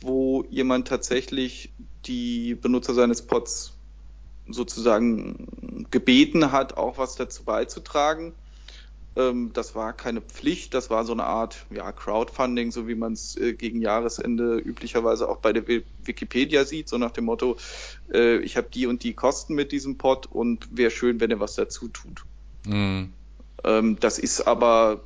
wo 0.00 0.44
jemand 0.50 0.88
tatsächlich 0.88 1.72
die 2.04 2.54
Benutzer 2.54 2.94
seines 2.94 3.22
Pods 3.22 3.74
sozusagen 4.48 5.86
gebeten 5.90 6.52
hat, 6.52 6.76
auch 6.76 6.98
was 6.98 7.16
dazu 7.16 7.44
beizutragen. 7.44 8.34
Ähm, 9.16 9.52
das 9.52 9.74
war 9.74 9.92
keine 9.92 10.20
Pflicht, 10.20 10.74
das 10.74 10.90
war 10.90 11.04
so 11.04 11.12
eine 11.12 11.24
Art 11.24 11.66
ja, 11.70 11.90
Crowdfunding, 11.92 12.70
so 12.70 12.88
wie 12.88 12.94
man 12.94 13.12
es 13.12 13.36
äh, 13.36 13.52
gegen 13.54 13.80
Jahresende 13.80 14.58
üblicherweise 14.58 15.28
auch 15.28 15.38
bei 15.38 15.52
der 15.52 15.66
Wikipedia 15.66 16.64
sieht, 16.64 16.88
so 16.88 16.98
nach 16.98 17.10
dem 17.10 17.24
Motto, 17.24 17.56
äh, 18.12 18.38
ich 18.38 18.56
habe 18.56 18.68
die 18.72 18.86
und 18.86 19.02
die 19.02 19.14
Kosten 19.14 19.54
mit 19.54 19.72
diesem 19.72 19.98
Pod 19.98 20.26
und 20.26 20.68
wäre 20.76 20.90
schön, 20.90 21.20
wenn 21.20 21.30
er 21.30 21.40
was 21.40 21.54
dazu 21.54 21.88
tut. 21.88 22.22
Mhm. 22.66 23.12
Ähm, 23.64 23.98
das 24.00 24.18
ist 24.18 24.42
aber 24.42 25.02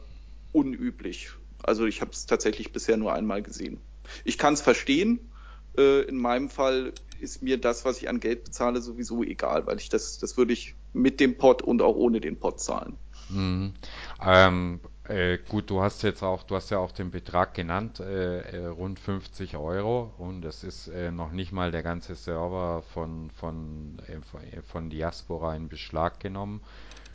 unüblich. 0.52 1.30
Also 1.62 1.86
ich 1.86 2.00
habe 2.00 2.10
es 2.10 2.26
tatsächlich 2.26 2.72
bisher 2.72 2.96
nur 2.96 3.12
einmal 3.12 3.42
gesehen. 3.42 3.80
Ich 4.24 4.38
kann 4.38 4.54
es 4.54 4.60
verstehen. 4.60 5.30
Äh, 5.76 6.02
in 6.02 6.16
meinem 6.16 6.50
Fall 6.50 6.92
ist 7.20 7.42
mir 7.42 7.58
das, 7.58 7.84
was 7.84 7.98
ich 7.98 8.08
an 8.08 8.20
Geld 8.20 8.44
bezahle, 8.44 8.82
sowieso 8.82 9.22
egal, 9.22 9.66
weil 9.66 9.78
ich 9.78 9.88
das, 9.88 10.18
das 10.18 10.36
würde 10.36 10.52
ich 10.52 10.74
mit 10.92 11.20
dem 11.20 11.38
Pod 11.38 11.62
und 11.62 11.80
auch 11.80 11.96
ohne 11.96 12.20
den 12.20 12.38
Pod 12.38 12.60
zahlen. 12.60 12.98
Mhm. 13.28 13.72
Ähm, 14.20 14.80
äh, 15.04 15.38
gut, 15.48 15.70
du 15.70 15.80
hast 15.80 16.02
jetzt 16.02 16.22
auch, 16.22 16.42
du 16.42 16.56
hast 16.56 16.70
ja 16.70 16.78
auch 16.78 16.92
den 16.92 17.10
Betrag 17.10 17.54
genannt, 17.54 18.00
äh, 18.00 18.40
äh 18.40 18.66
rund 18.66 18.98
50 18.98 19.56
Euro 19.56 20.12
und 20.18 20.44
es 20.44 20.64
ist 20.64 20.88
äh, 20.88 21.10
noch 21.10 21.32
nicht 21.32 21.52
mal 21.52 21.70
der 21.70 21.82
ganze 21.82 22.14
Server 22.14 22.82
von, 22.92 23.30
von, 23.30 24.00
äh, 24.08 24.62
von 24.62 24.90
Diaspora 24.90 25.56
in 25.56 25.68
Beschlag 25.68 26.20
genommen. 26.20 26.60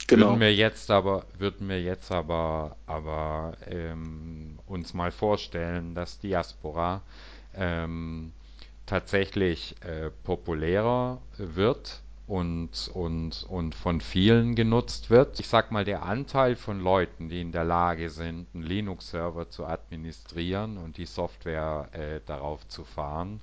Genau. 0.08 0.28
Würden 0.28 0.40
wir 0.40 0.56
jetzt 0.56 0.90
aber, 0.90 1.26
würden 1.38 1.68
wir 1.68 1.82
jetzt 1.82 2.12
aber, 2.14 2.78
aber 2.86 3.58
ähm, 3.70 4.58
uns 4.66 4.94
mal 4.94 5.12
vorstellen, 5.12 5.96
dass 5.96 6.20
Diaspora 6.20 7.02
ähm, 7.54 8.32
tatsächlich 8.86 9.76
äh, 9.84 10.10
populärer 10.24 11.22
wird 11.38 12.02
und, 12.26 12.90
und, 12.94 13.46
und 13.50 13.76
von 13.76 14.00
vielen 14.00 14.56
genutzt 14.56 15.10
wird. 15.10 15.40
Ich 15.42 15.50
sag 15.50 15.72
mal, 15.72 15.84
der 15.84 16.04
Anteil 16.04 16.56
von 16.56 16.80
Leuten, 16.80 17.28
die 17.28 17.42
in 17.42 17.52
der 17.52 17.66
Lage 17.66 18.10
sind, 18.10 18.48
einen 18.54 18.64
Linux-Server 18.64 19.50
zu 19.50 19.66
administrieren 19.66 20.78
und 20.78 20.98
die 20.98 21.06
Software 21.06 21.90
äh, 21.92 22.22
darauf 22.26 22.66
zu 22.70 22.86
fahren, 22.86 23.42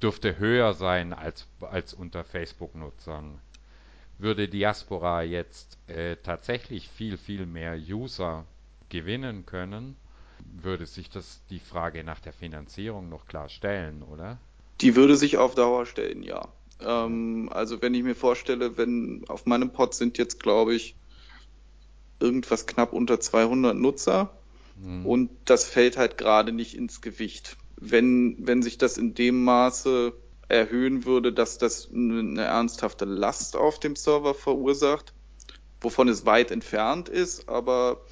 dürfte 0.00 0.38
höher 0.38 0.74
sein 0.74 1.12
als, 1.12 1.46
als 1.60 1.94
unter 1.94 2.24
Facebook-Nutzern. 2.24 3.40
Würde 4.22 4.48
Diaspora 4.48 5.24
jetzt 5.24 5.78
äh, 5.88 6.14
tatsächlich 6.22 6.88
viel, 6.88 7.16
viel 7.16 7.44
mehr 7.44 7.76
User 7.76 8.46
gewinnen 8.88 9.46
können, 9.46 9.96
würde 10.62 10.86
sich 10.86 11.10
das 11.10 11.42
die 11.50 11.58
Frage 11.58 12.04
nach 12.04 12.20
der 12.20 12.32
Finanzierung 12.32 13.08
noch 13.08 13.26
klar 13.26 13.48
stellen, 13.48 14.04
oder? 14.04 14.38
Die 14.80 14.94
würde 14.94 15.16
sich 15.16 15.38
auf 15.38 15.56
Dauer 15.56 15.86
stellen, 15.86 16.22
ja. 16.22 16.46
Ähm, 16.78 17.48
also 17.52 17.82
wenn 17.82 17.94
ich 17.94 18.04
mir 18.04 18.14
vorstelle, 18.14 18.76
wenn 18.76 19.24
auf 19.26 19.44
meinem 19.44 19.72
Pod 19.72 19.92
sind 19.92 20.18
jetzt, 20.18 20.40
glaube 20.40 20.76
ich, 20.76 20.94
irgendwas 22.20 22.66
knapp 22.66 22.92
unter 22.92 23.18
200 23.18 23.76
Nutzer 23.76 24.32
mhm. 24.76 25.04
und 25.04 25.30
das 25.46 25.64
fällt 25.64 25.96
halt 25.96 26.16
gerade 26.16 26.52
nicht 26.52 26.76
ins 26.76 27.00
Gewicht. 27.00 27.56
Wenn, 27.76 28.36
wenn 28.38 28.62
sich 28.62 28.78
das 28.78 28.98
in 28.98 29.14
dem 29.14 29.42
Maße 29.42 30.12
erhöhen 30.52 31.04
würde, 31.04 31.32
dass 31.32 31.58
das 31.58 31.88
eine 31.92 32.42
ernsthafte 32.42 33.04
Last 33.04 33.56
auf 33.56 33.80
dem 33.80 33.96
Server 33.96 34.34
verursacht, 34.34 35.14
wovon 35.80 36.08
es 36.08 36.26
weit 36.26 36.50
entfernt 36.50 37.08
ist, 37.08 37.48
aber 37.48 38.02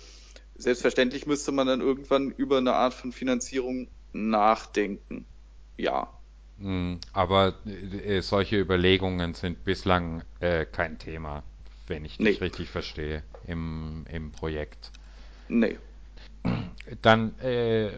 selbstverständlich 0.56 1.26
müsste 1.26 1.52
man 1.52 1.66
dann 1.66 1.80
irgendwann 1.80 2.30
über 2.30 2.58
eine 2.58 2.72
Art 2.72 2.94
von 2.94 3.12
Finanzierung 3.12 3.88
nachdenken. 4.12 5.26
Ja. 5.76 6.12
Hm, 6.58 7.00
aber 7.12 7.54
äh, 7.66 8.20
solche 8.22 8.58
Überlegungen 8.58 9.34
sind 9.34 9.64
bislang 9.64 10.22
äh, 10.40 10.64
kein 10.64 10.98
Thema, 10.98 11.42
wenn 11.86 12.04
ich 12.04 12.16
dich 12.16 12.40
nee. 12.40 12.44
richtig 12.44 12.70
verstehe, 12.70 13.22
im, 13.46 14.06
im 14.10 14.32
Projekt. 14.32 14.90
Nee. 15.48 15.78
Dann 17.02 17.38
äh, 17.40 17.90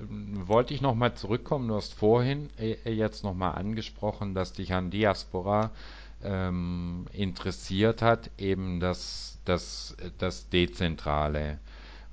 wollte 0.46 0.74
ich 0.74 0.80
nochmal 0.80 1.14
zurückkommen. 1.14 1.68
Du 1.68 1.76
hast 1.76 1.94
vorhin 1.94 2.50
äh, 2.58 2.92
jetzt 2.92 3.24
nochmal 3.24 3.54
angesprochen, 3.54 4.34
dass 4.34 4.52
dich 4.52 4.74
an 4.74 4.90
Diaspora 4.90 5.70
ähm, 6.22 7.06
interessiert 7.12 8.02
hat, 8.02 8.30
eben 8.38 8.80
das, 8.80 9.38
das, 9.44 9.96
das 10.18 10.48
Dezentrale. 10.50 11.58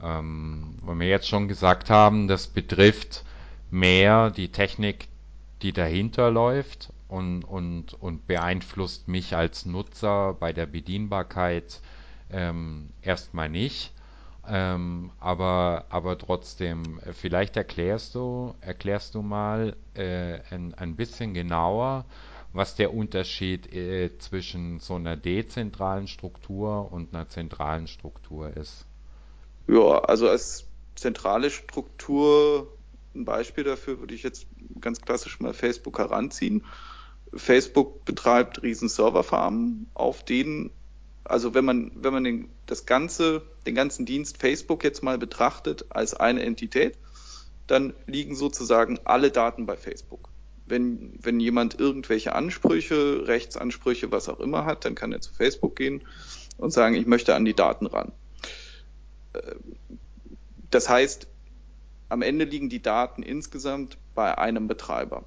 Ähm, 0.02 0.76
wo 0.82 0.96
wir 0.96 1.08
jetzt 1.08 1.28
schon 1.28 1.50
gesagt 1.50 1.90
haben, 1.90 2.28
das 2.30 2.48
betrifft 2.48 3.26
mehr 3.70 4.32
die 4.32 4.50
Technik 4.50 5.10
die 5.62 5.74
dahinter 5.74 6.32
läuft 6.32 6.92
und, 7.08 7.44
und, 7.44 7.94
und 8.02 8.28
beeinflusst 8.28 9.08
mich 9.08 9.36
als 9.36 9.66
Nutzer 9.66 10.34
bei 10.34 10.54
der 10.54 10.66
Bedienbarkeit 10.66 11.82
ähm, 12.32 12.90
erstmal 13.02 13.50
nicht. 13.50 13.92
Ähm, 14.50 15.12
aber, 15.20 15.86
aber 15.90 16.18
trotzdem, 16.18 17.00
vielleicht 17.14 17.56
erklärst 17.56 18.16
du, 18.16 18.56
erklärst 18.62 19.14
du 19.16 19.22
mal 19.22 19.76
äh, 19.94 20.40
ein, 20.50 20.74
ein 20.74 20.96
bisschen 20.96 21.34
genauer, 21.34 22.06
was 22.52 22.76
der 22.76 22.94
Unterschied 22.94 23.72
äh, 23.74 24.18
zwischen 24.18 24.80
so 24.80 24.96
einer 24.96 25.16
dezentralen 25.16 26.08
Struktur 26.08 26.92
und 26.92 27.14
einer 27.14 27.30
zentralen 27.30 27.88
Struktur 27.88 28.56
ist. 28.58 28.86
Ja, 29.68 30.00
also 30.00 30.28
als 30.28 30.66
zentrale 30.96 31.52
Struktur 31.52 32.68
ein 33.16 33.26
Beispiel 33.26 33.64
dafür 33.64 34.00
würde 34.00 34.14
ich 34.14 34.24
jetzt 34.24 34.48
ganz 34.82 35.02
klassisch 35.02 35.40
mal 35.40 35.54
Facebook 35.54 36.00
heranziehen. 36.00 36.66
Facebook 37.34 38.06
betreibt 38.06 38.64
riesen 38.64 38.90
Serverfarmen, 38.90 39.90
auf 39.94 40.24
denen, 40.24 40.72
also 41.30 41.54
wenn 41.54 41.64
man, 41.64 41.92
wenn 41.96 42.12
man 42.12 42.24
den, 42.24 42.50
das 42.66 42.86
ganze, 42.86 43.44
den 43.66 43.76
ganzen 43.76 44.06
Dienst 44.06 44.38
Facebook 44.38 44.84
jetzt 44.84 45.04
mal 45.04 45.18
betrachtet 45.18 45.86
als 45.90 46.14
eine 46.14 46.44
Entität, 46.44 46.98
dann 47.68 47.94
liegen 48.08 48.36
sozusagen 48.36 49.00
alle 49.04 49.30
Daten 49.30 49.68
bei 49.68 49.78
Facebook. 49.78 50.30
Wenn, 50.66 51.14
wenn 51.22 51.40
jemand 51.40 51.80
irgendwelche 51.80 52.34
Ansprüche, 52.34 53.28
Rechtsansprüche, 53.28 54.12
was 54.12 54.28
auch 54.28 54.40
immer 54.40 54.66
hat, 54.66 54.86
dann 54.86 54.96
kann 54.96 55.12
er 55.12 55.22
zu 55.22 55.32
Facebook 55.32 55.76
gehen 55.76 56.04
und 56.58 56.72
sagen, 56.72 56.96
ich 56.96 57.06
möchte 57.06 57.36
an 57.36 57.46
die 57.46 57.56
Daten 57.56 57.86
ran. 57.86 58.12
Äh, 59.34 59.56
das 60.72 60.90
heißt, 60.90 61.28
am 62.10 62.24
Ende 62.24 62.46
liegen 62.46 62.70
die 62.70 62.82
Daten 62.82 63.22
insgesamt 63.22 63.98
bei 64.16 64.36
einem 64.38 64.68
Betreiber. 64.68 65.26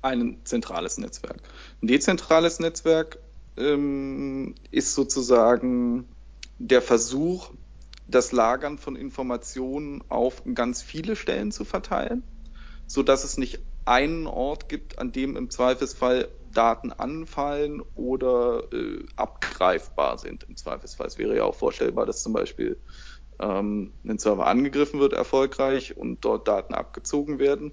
Ein 0.00 0.38
zentrales 0.44 0.98
Netzwerk. 0.98 1.40
Ein 1.80 1.88
dezentrales 1.88 2.60
Netzwerk 2.60 3.18
ähm, 3.56 4.54
ist 4.70 4.94
sozusagen 4.94 6.08
der 6.58 6.82
Versuch, 6.82 7.50
das 8.06 8.32
Lagern 8.32 8.78
von 8.78 8.96
Informationen 8.96 10.02
auf 10.08 10.42
ganz 10.54 10.82
viele 10.82 11.16
Stellen 11.16 11.52
zu 11.52 11.64
verteilen, 11.64 12.22
so 12.86 13.02
dass 13.02 13.24
es 13.24 13.38
nicht 13.38 13.60
einen 13.84 14.26
Ort 14.26 14.68
gibt, 14.68 14.98
an 14.98 15.12
dem 15.12 15.36
im 15.36 15.50
Zweifelsfall 15.50 16.28
Daten 16.52 16.92
anfallen 16.92 17.82
oder 17.94 18.64
äh, 18.72 19.04
abgreifbar 19.16 20.18
sind. 20.18 20.44
Im 20.44 20.56
Zweifelsfall. 20.56 21.06
Es 21.06 21.18
wäre 21.18 21.36
ja 21.36 21.44
auch 21.44 21.54
vorstellbar, 21.54 22.06
dass 22.06 22.22
zum 22.22 22.32
Beispiel 22.32 22.78
ähm, 23.40 23.92
ein 24.04 24.18
Server 24.18 24.46
angegriffen 24.46 25.00
wird 25.00 25.14
erfolgreich 25.14 25.96
und 25.96 26.24
dort 26.24 26.46
Daten 26.46 26.74
abgezogen 26.74 27.38
werden. 27.38 27.72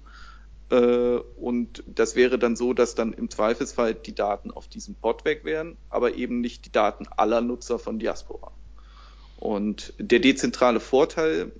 Äh, 0.70 1.16
und 1.36 1.82
das 1.86 2.14
wäre 2.14 2.38
dann 2.38 2.56
so, 2.56 2.72
dass 2.72 2.94
dann 2.94 3.12
im 3.12 3.28
Zweifelsfall 3.28 3.94
die 3.94 4.14
Daten 4.14 4.50
auf 4.50 4.68
diesem 4.68 4.94
Pod 4.94 5.24
weg 5.24 5.44
wären, 5.44 5.76
aber 5.88 6.14
eben 6.14 6.40
nicht 6.40 6.64
die 6.64 6.72
Daten 6.72 7.06
aller 7.16 7.40
Nutzer 7.40 7.78
von 7.78 7.98
Diaspora. 7.98 8.52
Und 9.38 9.94
der 9.98 10.20
dezentrale 10.20 10.80
Vorteil 10.80 11.52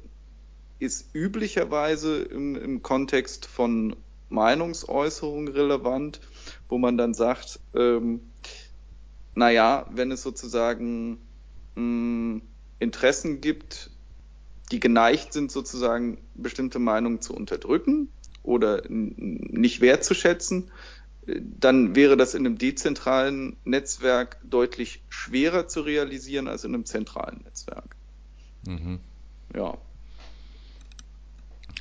ist 0.78 1.14
üblicherweise 1.14 2.22
im, 2.22 2.54
im 2.56 2.82
Kontext 2.82 3.46
von 3.46 3.96
Meinungsäußerung 4.28 5.48
relevant, 5.48 6.20
wo 6.68 6.78
man 6.78 6.96
dann 6.96 7.14
sagt, 7.14 7.58
ähm, 7.74 8.20
naja, 9.34 9.86
wenn 9.90 10.12
es 10.12 10.22
sozusagen 10.22 11.18
mh, 11.74 12.42
Interessen 12.78 13.40
gibt, 13.40 13.90
die 14.70 14.78
geneigt 14.78 15.32
sind, 15.32 15.50
sozusagen 15.50 16.18
bestimmte 16.34 16.78
Meinungen 16.78 17.20
zu 17.20 17.34
unterdrücken 17.34 18.08
oder 18.50 18.82
nicht 18.88 19.80
wertzuschätzen, 19.80 20.70
dann 21.26 21.94
wäre 21.94 22.16
das 22.16 22.34
in 22.34 22.44
einem 22.44 22.58
dezentralen 22.58 23.56
Netzwerk 23.64 24.38
deutlich 24.42 25.02
schwerer 25.08 25.68
zu 25.68 25.82
realisieren 25.82 26.48
als 26.48 26.64
in 26.64 26.74
einem 26.74 26.84
zentralen 26.84 27.42
Netzwerk. 27.44 27.96
Mhm. 28.66 28.98
Ja. 29.54 29.78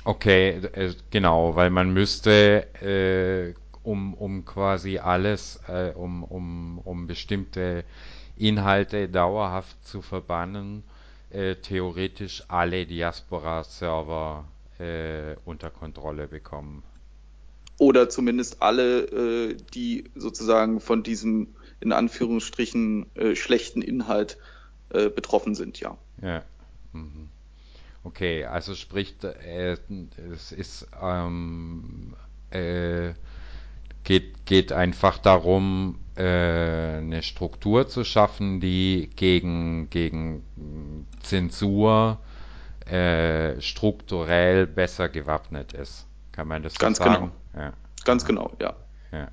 Okay, 0.04 0.60
äh, 0.72 0.94
genau, 1.10 1.56
weil 1.56 1.70
man 1.70 1.92
müsste, 1.92 2.66
äh, 2.80 3.54
um, 3.82 4.14
um 4.14 4.44
quasi 4.44 4.98
alles, 4.98 5.60
äh, 5.66 5.92
um, 5.94 6.22
um, 6.22 6.78
um 6.78 7.06
bestimmte 7.06 7.84
Inhalte 8.36 9.08
dauerhaft 9.08 9.84
zu 9.84 10.00
verbannen, 10.00 10.84
äh, 11.30 11.56
theoretisch 11.56 12.44
alle 12.48 12.86
Diaspora-Server 12.86 14.44
äh, 14.80 15.36
unter 15.44 15.70
Kontrolle 15.70 16.26
bekommen. 16.26 16.82
Oder 17.78 18.08
zumindest 18.08 18.60
alle, 18.60 19.04
äh, 19.50 19.56
die 19.74 20.04
sozusagen 20.14 20.80
von 20.80 21.02
diesem 21.02 21.48
in 21.80 21.92
Anführungsstrichen 21.92 23.06
äh, 23.16 23.34
schlechten 23.34 23.80
Inhalt 23.80 24.36
äh, 24.90 25.08
betroffen 25.08 25.54
sind, 25.54 25.80
ja. 25.80 25.96
Ja. 26.20 26.44
Mhm. 26.92 27.28
Okay, 28.04 28.44
also 28.44 28.74
sprich, 28.74 29.14
äh, 29.22 29.76
es 30.32 30.52
ist 30.52 30.88
ähm, 31.02 32.14
äh, 32.50 33.12
geht, 34.04 34.46
geht 34.46 34.72
einfach 34.72 35.18
darum, 35.18 35.98
äh, 36.16 36.22
eine 36.22 37.22
Struktur 37.22 37.88
zu 37.88 38.04
schaffen, 38.04 38.60
die 38.60 39.10
gegen, 39.16 39.90
gegen 39.90 40.42
Zensur 41.22 42.18
äh, 42.90 43.60
strukturell 43.60 44.66
besser 44.66 45.08
gewappnet 45.08 45.72
ist. 45.72 46.06
Kann 46.32 46.48
man 46.48 46.62
das 46.62 46.74
so 46.74 46.78
Ganz 46.78 46.98
sagen? 46.98 47.32
Genau. 47.52 47.64
Ja. 47.64 47.72
Ganz 48.04 48.24
genau, 48.24 48.52
ja. 48.60 48.74
ja. 49.12 49.28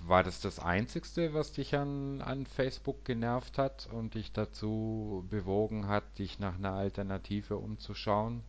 War 0.00 0.22
das 0.22 0.40
das 0.40 0.58
Einzigste, 0.58 1.34
was 1.34 1.52
dich 1.52 1.74
an, 1.74 2.22
an 2.22 2.46
Facebook 2.46 3.04
genervt 3.04 3.58
hat 3.58 3.88
und 3.92 4.14
dich 4.14 4.32
dazu 4.32 5.26
bewogen 5.28 5.88
hat, 5.88 6.18
dich 6.18 6.38
nach 6.38 6.54
einer 6.54 6.72
Alternative 6.72 7.56
umzuschauen? 7.56 8.42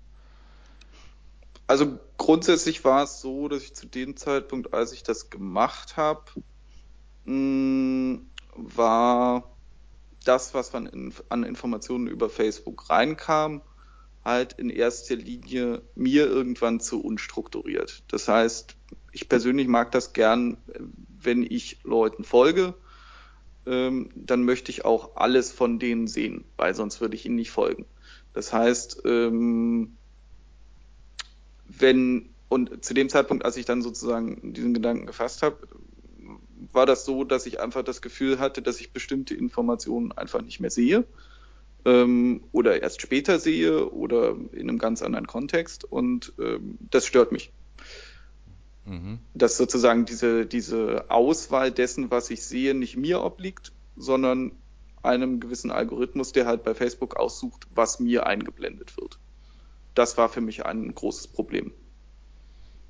Also 1.68 2.00
grundsätzlich 2.18 2.84
war 2.84 3.04
es 3.04 3.22
so, 3.22 3.48
dass 3.48 3.62
ich 3.62 3.76
zu 3.76 3.86
dem 3.86 4.16
Zeitpunkt, 4.16 4.74
als 4.74 4.92
ich 4.92 5.04
das 5.04 5.30
gemacht 5.30 5.98
habe, 5.98 6.24
hm, 7.26 8.26
war 8.56 9.44
das, 10.26 10.54
was 10.54 10.74
an, 10.74 11.14
an 11.30 11.44
Informationen 11.44 12.08
über 12.08 12.30
Facebook 12.30 12.90
reinkam, 12.90 13.62
halt 14.24 14.54
in 14.54 14.70
erster 14.70 15.16
Linie 15.16 15.82
mir 15.96 16.28
irgendwann 16.28 16.80
zu 16.80 17.02
unstrukturiert. 17.02 18.04
Das 18.08 18.28
heißt, 18.28 18.76
ich 19.12 19.30
persönlich 19.30 19.68
mag 19.68 19.92
das 19.92 20.14
gern, 20.14 20.58
wenn 21.22 21.44
ich 21.44 21.80
Leuten 21.84 22.24
folge, 22.24 22.76
ähm, 23.66 24.10
dann 24.16 24.44
möchte 24.44 24.72
ich 24.72 24.86
auch 24.86 25.16
alles 25.16 25.52
von 25.52 25.80
denen 25.80 26.08
sehen, 26.08 26.46
weil 26.58 26.76
sonst 26.76 27.02
würde 27.02 27.16
ich 27.16 27.26
ihnen 27.26 27.36
nicht 27.36 27.52
folgen. 27.52 27.86
Das 28.34 28.54
heißt, 28.54 29.02
ähm, 29.06 29.98
wenn, 31.66 32.34
und 32.50 32.84
zu 32.84 32.94
dem 32.94 33.10
Zeitpunkt, 33.10 33.46
als 33.46 33.58
ich 33.58 33.66
dann 33.66 33.82
sozusagen 33.82 34.54
diesen 34.54 34.74
Gedanken 34.74 35.06
gefasst 35.06 35.44
habe, 35.44 35.68
war 36.72 36.86
das 36.86 37.06
so, 37.06 37.24
dass 37.24 37.46
ich 37.46 37.60
einfach 37.60 37.84
das 37.84 38.02
Gefühl 38.02 38.40
hatte, 38.40 38.62
dass 38.62 38.80
ich 38.80 38.94
bestimmte 38.94 39.34
Informationen 39.34 40.12
einfach 40.12 40.42
nicht 40.42 40.60
mehr 40.60 40.70
sehe 40.70 41.06
ähm, 41.90 42.44
oder 42.52 42.82
erst 42.82 43.02
später 43.02 43.40
sehe 43.40 43.90
oder 43.90 44.36
in 44.52 44.70
einem 44.70 44.78
ganz 44.78 45.02
anderen 45.02 45.28
Kontext 45.28 45.84
und 45.84 46.34
ähm, 46.40 46.78
das 46.80 47.06
stört 47.06 47.32
mich. 47.32 47.52
Mhm. 48.86 49.20
Dass 49.34 49.58
sozusagen 49.58 50.06
diese, 50.06 50.46
diese 50.46 51.10
Auswahl 51.10 51.72
dessen, 51.72 52.12
was 52.12 52.30
ich 52.30 52.44
sehe, 52.46 52.74
nicht 52.74 52.98
mir 52.98 53.22
obliegt, 53.22 53.72
sondern 53.96 54.52
einem 55.02 55.40
gewissen 55.40 55.72
Algorithmus, 55.72 56.32
der 56.32 56.46
halt 56.46 56.64
bei 56.64 56.76
Facebook 56.76 57.16
aussucht, 57.16 57.68
was 57.74 58.00
mir 58.00 58.28
eingeblendet 58.28 58.98
wird. 58.98 59.20
Das 59.96 60.18
war 60.18 60.30
für 60.30 60.42
mich 60.42 60.66
ein 60.66 60.94
großes 60.94 61.28
Problem. 61.28 61.74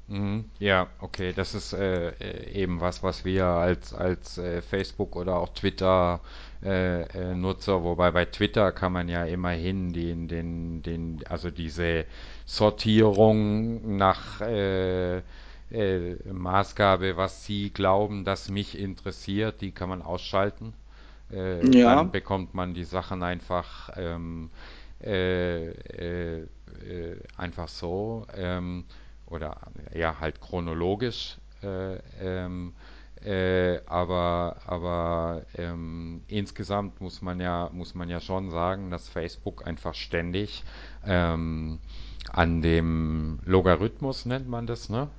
Mhm. 0.09 0.45
Ja, 0.57 0.87
okay, 0.99 1.33
das 1.33 1.53
ist 1.53 1.73
äh, 1.73 2.09
äh, 2.09 2.51
eben 2.51 2.81
was, 2.81 3.03
was 3.03 3.25
wir 3.25 3.45
als, 3.45 3.93
als 3.93 4.39
äh, 4.39 4.61
Facebook 4.63 5.15
oder 5.15 5.37
auch 5.37 5.49
Twitter 5.49 6.19
äh, 6.63 7.03
äh, 7.03 7.35
Nutzer, 7.35 7.83
wobei 7.83 8.09
bei 8.09 8.25
Twitter 8.25 8.71
kann 8.71 8.91
man 8.91 9.07
ja 9.07 9.23
immerhin 9.25 9.93
den, 9.93 10.27
den, 10.27 10.81
den, 10.81 11.19
also 11.29 11.51
diese 11.51 12.05
Sortierung 12.45 13.97
nach 13.97 14.41
äh, 14.41 15.21
Maßgabe, 16.31 17.15
was 17.15 17.45
sie 17.45 17.69
glauben, 17.69 18.25
dass 18.25 18.49
mich 18.49 18.79
interessiert, 18.79 19.61
die 19.61 19.71
kann 19.71 19.89
man 19.89 20.01
ausschalten. 20.01 20.73
Ja. 21.31 21.95
Dann 21.95 22.09
bekommt 22.09 22.55
man 22.55 22.73
die 22.73 22.85
Sachen 22.85 23.21
einfach 23.21 23.91
ähm, 23.95 24.49
äh, 25.03 25.67
äh, 25.67 26.39
äh 26.39 26.47
einfach 27.37 27.67
so. 27.67 28.25
Ähm, 28.35 28.85
oder 29.29 29.57
ja 29.93 30.19
halt 30.19 30.41
chronologisch, 30.41 31.37
äh, 31.63 31.95
ähm, 32.21 32.73
äh, 33.23 33.79
aber 33.85 34.57
aber 34.65 35.43
ähm, 35.55 36.23
insgesamt 36.27 37.01
muss 37.01 37.21
man 37.21 37.39
ja 37.39 37.69
muss 37.73 37.95
man 37.95 38.09
ja 38.09 38.21
schon 38.21 38.49
sagen, 38.49 38.91
dass 38.91 39.09
Facebook 39.09 39.67
einfach 39.67 39.93
ständig 39.93 40.63
ähm, 41.05 41.79
an 42.31 42.61
dem 42.61 43.39
Logarithmus 43.45 44.25
nennt 44.25 44.47
man 44.47 44.67
das, 44.67 44.89
ne? 44.89 45.09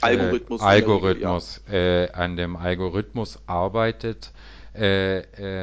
Algorithmus. 0.00 0.60
Äh, 0.60 0.64
Algorithmus, 0.64 1.60
ja. 1.68 1.74
äh, 1.74 2.10
an 2.12 2.36
dem 2.36 2.56
Algorithmus 2.56 3.38
arbeitet, 3.46 4.32
äh, 4.74 5.20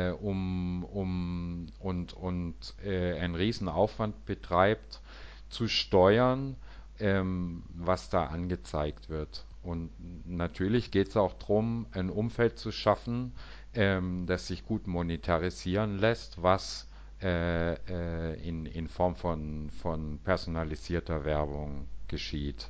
äh, 0.07 0.11
um, 0.11 0.83
um 0.85 1.67
und, 1.79 2.13
und 2.13 2.55
einen 2.85 3.35
riesen 3.35 3.67
Aufwand 3.67 4.25
betreibt, 4.25 5.01
zu 5.49 5.67
steuern, 5.67 6.55
ähm, 7.01 7.63
was 7.73 8.09
da 8.09 8.27
angezeigt 8.27 9.09
wird. 9.09 9.45
Und 9.63 9.91
natürlich 10.25 10.91
geht 10.91 11.09
es 11.09 11.17
auch 11.17 11.33
darum, 11.33 11.85
ein 11.91 12.09
Umfeld 12.09 12.57
zu 12.57 12.71
schaffen, 12.71 13.33
ähm, 13.73 14.25
das 14.25 14.47
sich 14.47 14.65
gut 14.65 14.87
monetarisieren 14.87 15.97
lässt, 15.97 16.41
was 16.41 16.87
äh, 17.21 17.73
äh, 17.73 18.47
in, 18.47 18.65
in 18.65 18.87
Form 18.87 19.15
von, 19.15 19.69
von 19.81 20.19
personalisierter 20.23 21.25
Werbung 21.25 21.87
geschieht. 22.07 22.69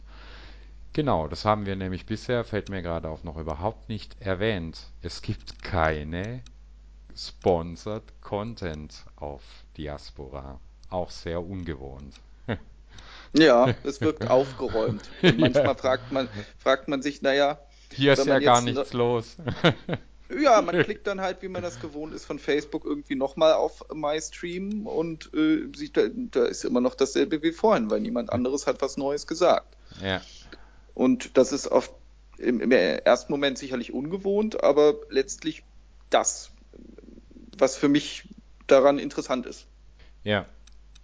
Genau, 0.94 1.30
das 1.30 1.46
haben 1.46 1.65
wir 1.65 1.78
nämlich 1.78 2.06
bisher, 2.06 2.44
fällt 2.44 2.70
mir 2.70 2.82
gerade 2.82 3.08
auf, 3.08 3.24
noch 3.24 3.38
überhaupt 3.38 3.88
nicht 3.88 4.20
erwähnt. 4.20 4.78
Es 5.02 5.22
gibt 5.22 5.63
keine 5.63 6.41
Sponsored 7.15 8.22
Content 8.22 9.06
auf 9.15 9.41
Diaspora. 9.78 10.60
Auch 10.89 11.10
sehr 11.10 11.41
ungewohnt. 11.41 12.20
Ja, 13.34 13.74
es 13.84 14.02
wirkt 14.02 14.30
aufgeräumt. 14.30 15.10
Und 15.22 15.39
manchmal 15.39 15.65
ja. 15.65 15.76
fragt 15.76 16.12
man, 16.12 16.28
fragt 16.58 16.88
man 16.88 17.02
sich, 17.02 17.22
naja. 17.22 17.60
Hier 17.94 18.13
ist 18.13 18.26
ja 18.26 18.39
gar 18.39 18.62
nichts 18.62 18.94
los. 18.94 19.38
Ja, 20.39 20.62
man 20.62 20.76
klickt 20.84 21.08
dann 21.08 21.22
halt, 21.22 21.41
wie 21.41 21.48
man 21.48 21.62
das 21.62 21.80
gewohnt 21.80 22.13
ist, 22.13 22.26
von 22.26 22.39
Facebook 22.39 22.86
irgendwie 22.86 23.15
nochmal 23.15 23.54
auf 23.54 23.86
MyStream 23.94 24.88
und 24.88 25.34
äh, 25.34 25.67
sieht, 25.76 25.98
da, 25.98 26.04
da 26.08 26.46
ist 26.46 26.63
immer 26.63 26.82
noch 26.82 26.96
dasselbe 26.96 27.41
wie 27.44 27.52
vorhin, 27.52 27.89
weil 27.89 28.00
niemand 28.00 28.32
anderes 28.32 28.67
hat 28.67 28.82
was 28.82 28.98
Neues 28.98 29.28
gesagt. 29.28 29.76
Ja. 30.04 30.22
Und 30.94 31.38
das 31.38 31.52
ist 31.52 31.67
auf, 31.67 31.94
im, 32.38 32.60
im 32.62 32.72
ersten 32.72 33.32
Moment 33.32 33.58
sicherlich 33.58 33.94
ungewohnt, 33.94 34.63
aber 34.63 34.96
letztlich 35.10 35.63
das, 36.10 36.52
was 37.58 37.78
für 37.78 37.89
mich 37.89 38.28
daran 38.67 39.00
interessant 39.00 39.46
ist. 39.46 39.67
Ja, 40.24 40.46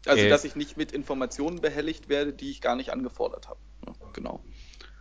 also, 0.09 0.23
äh, 0.23 0.29
dass 0.29 0.43
ich 0.43 0.55
nicht 0.55 0.77
mit 0.77 0.91
Informationen 0.91 1.61
behelligt 1.61 2.09
werde, 2.09 2.33
die 2.33 2.49
ich 2.49 2.61
gar 2.61 2.75
nicht 2.75 2.91
angefordert 2.91 3.47
habe. 3.47 3.59
Ja, 3.85 3.93
genau. 4.13 4.43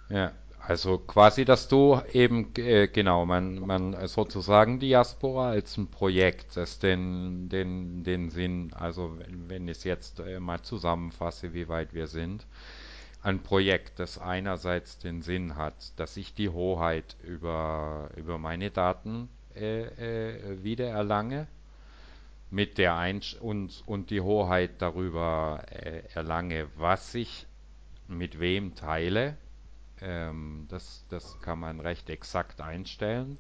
Ja, 0.09 0.33
also 0.61 0.99
quasi, 0.99 1.45
dass 1.45 1.69
du 1.69 2.01
eben, 2.13 2.53
äh, 2.57 2.89
genau, 2.89 3.25
man, 3.25 3.61
man 3.61 4.09
sozusagen 4.09 4.81
Diaspora 4.81 5.51
als 5.51 5.77
ein 5.77 5.89
Projekt, 5.89 6.57
das 6.57 6.81
den, 6.81 7.49
den, 7.49 8.03
den 8.03 8.31
Sinn, 8.31 8.73
also 8.75 9.17
wenn, 9.19 9.49
wenn 9.49 9.69
ich 9.69 9.79
es 9.79 9.85
jetzt 9.85 10.21
äh, 10.21 10.41
mal 10.41 10.63
zusammenfasse, 10.63 11.55
wie 11.55 11.69
weit 11.69 11.95
wir 11.95 12.09
sind, 12.09 12.47
ein 13.23 13.43
Projekt, 13.43 13.99
das 13.99 14.19
einerseits 14.19 14.99
den 14.99 15.23
Sinn 15.23 15.57
hat, 15.57 15.99
dass 15.99 16.17
ich 16.17 16.35
die 16.35 16.49
Hoheit 16.49 17.17
über, 17.25 18.11
über 18.17 18.39
meine 18.39 18.71
Daten 18.71 19.29
äh, 19.55 19.83
äh, 19.83 20.63
wieder 20.63 20.87
erlange, 20.87 21.49
mit 22.57 22.79
der 22.79 22.97
Einsch 22.97 23.35
und, 23.35 23.83
und 23.85 24.09
die 24.09 24.23
Hoheit 24.23 24.81
darüber 24.81 25.63
äh, 25.71 26.01
erlange, 26.15 26.69
was 26.77 27.15
ich 27.15 27.47
mit 28.09 28.41
wem 28.41 28.75
teile. 28.75 29.37
Ähm, 30.01 30.65
das, 30.71 31.05
das 31.11 31.39
kann 31.43 31.59
man 31.59 31.81
recht 31.81 32.09
exakt 32.09 32.63
einstellen. 32.63 33.37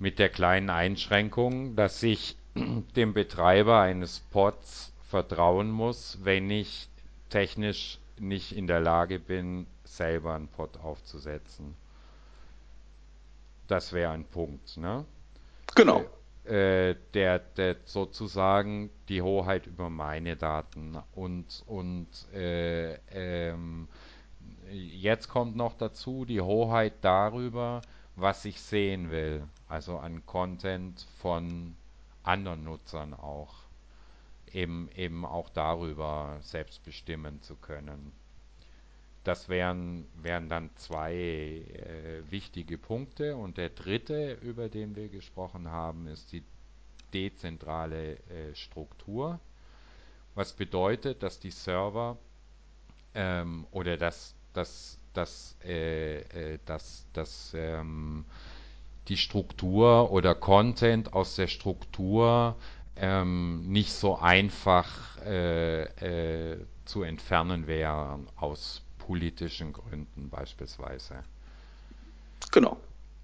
Mit 0.00 0.18
der 0.18 0.30
kleinen 0.30 0.68
Einschränkung, 0.68 1.76
dass 1.76 2.02
ich 2.02 2.36
dem 2.96 3.14
Betreiber 3.14 3.78
eines 3.78 4.18
Pods 4.18 4.92
vertrauen 5.08 5.70
muss, 5.70 6.18
wenn 6.24 6.50
ich 6.50 6.88
technisch 7.30 8.00
nicht 8.18 8.50
in 8.50 8.66
der 8.66 8.80
Lage 8.80 9.20
bin, 9.20 9.68
selber 9.84 10.34
einen 10.34 10.48
Pod 10.48 10.76
aufzusetzen. 10.82 11.76
Das 13.68 13.92
wäre 13.92 14.10
ein 14.10 14.24
Punkt, 14.24 14.76
ne? 14.76 15.04
Genau. 15.76 16.04
Äh, 16.44 16.96
der, 17.14 17.38
der 17.38 17.76
sozusagen 17.84 18.90
die 19.08 19.22
Hoheit 19.22 19.68
über 19.68 19.90
meine 19.90 20.34
Daten 20.36 20.98
und 21.14 21.62
und 21.68 22.08
äh, 22.34 22.94
ähm, 23.12 23.86
jetzt 24.72 25.28
kommt 25.28 25.54
noch 25.54 25.74
dazu 25.74 26.24
die 26.24 26.40
Hoheit 26.40 26.94
darüber, 27.02 27.80
was 28.16 28.44
ich 28.44 28.60
sehen 28.60 29.12
will, 29.12 29.44
also 29.68 29.98
an 29.98 30.26
Content 30.26 31.06
von 31.18 31.76
anderen 32.24 32.64
Nutzern 32.64 33.14
auch, 33.14 33.54
eben 34.52 34.88
eben 34.96 35.24
auch 35.24 35.48
darüber 35.48 36.38
selbst 36.40 36.84
bestimmen 36.84 37.40
zu 37.42 37.54
können. 37.54 38.10
Das 39.24 39.48
wären, 39.48 40.06
wären 40.20 40.48
dann 40.48 40.70
zwei 40.76 41.14
äh, 41.14 42.22
wichtige 42.30 42.76
Punkte. 42.76 43.36
Und 43.36 43.56
der 43.56 43.70
dritte, 43.70 44.32
über 44.42 44.68
den 44.68 44.96
wir 44.96 45.08
gesprochen 45.08 45.70
haben, 45.70 46.08
ist 46.08 46.32
die 46.32 46.42
dezentrale 47.14 48.14
äh, 48.14 48.54
Struktur. 48.54 49.38
Was 50.34 50.54
bedeutet, 50.54 51.22
dass 51.22 51.38
die 51.38 51.50
Server 51.50 52.18
ähm, 53.14 53.66
oder 53.70 53.96
dass, 53.96 54.34
dass, 54.54 54.98
dass, 55.12 55.56
äh, 55.64 56.20
äh, 56.54 56.58
dass, 56.64 57.06
dass 57.12 57.52
ähm, 57.54 58.24
die 59.08 59.16
Struktur 59.16 60.10
oder 60.10 60.34
Content 60.34 61.12
aus 61.12 61.36
der 61.36 61.48
Struktur 61.48 62.56
ähm, 62.96 63.70
nicht 63.70 63.92
so 63.92 64.16
einfach 64.18 65.18
äh, 65.24 65.82
äh, 66.52 66.66
zu 66.84 67.02
entfernen 67.02 67.66
wäre 67.66 68.20
aus 68.36 68.82
politischen 69.06 69.72
Gründen 69.72 70.30
beispielsweise. 70.30 71.24
Genau. 72.52 72.76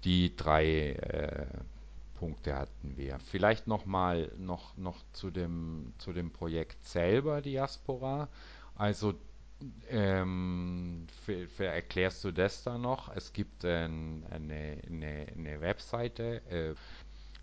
Die 0.03 0.35
drei 0.35 0.91
äh, 0.91 1.45
Punkte 2.19 2.55
hatten 2.55 2.97
wir. 2.97 3.17
Vielleicht 3.31 3.67
noch 3.67 3.85
mal 3.85 4.31
noch, 4.37 4.75
noch 4.77 4.97
zu 5.13 5.29
dem, 5.31 5.93
zu 5.97 6.11
dem 6.13 6.31
Projekt 6.31 6.85
selber, 6.85 7.41
Diaspora. 7.41 8.27
Also 8.75 9.13
ähm, 9.89 11.07
für, 11.25 11.47
für 11.47 11.65
erklärst 11.65 12.23
du 12.23 12.31
das 12.31 12.63
da 12.63 12.77
noch? 12.77 13.13
Es 13.15 13.33
gibt 13.33 13.63
ein, 13.65 14.23
eine, 14.29 14.77
eine, 14.87 15.27
eine 15.37 15.61
Webseite. 15.61 16.41
Äh, 16.49 16.75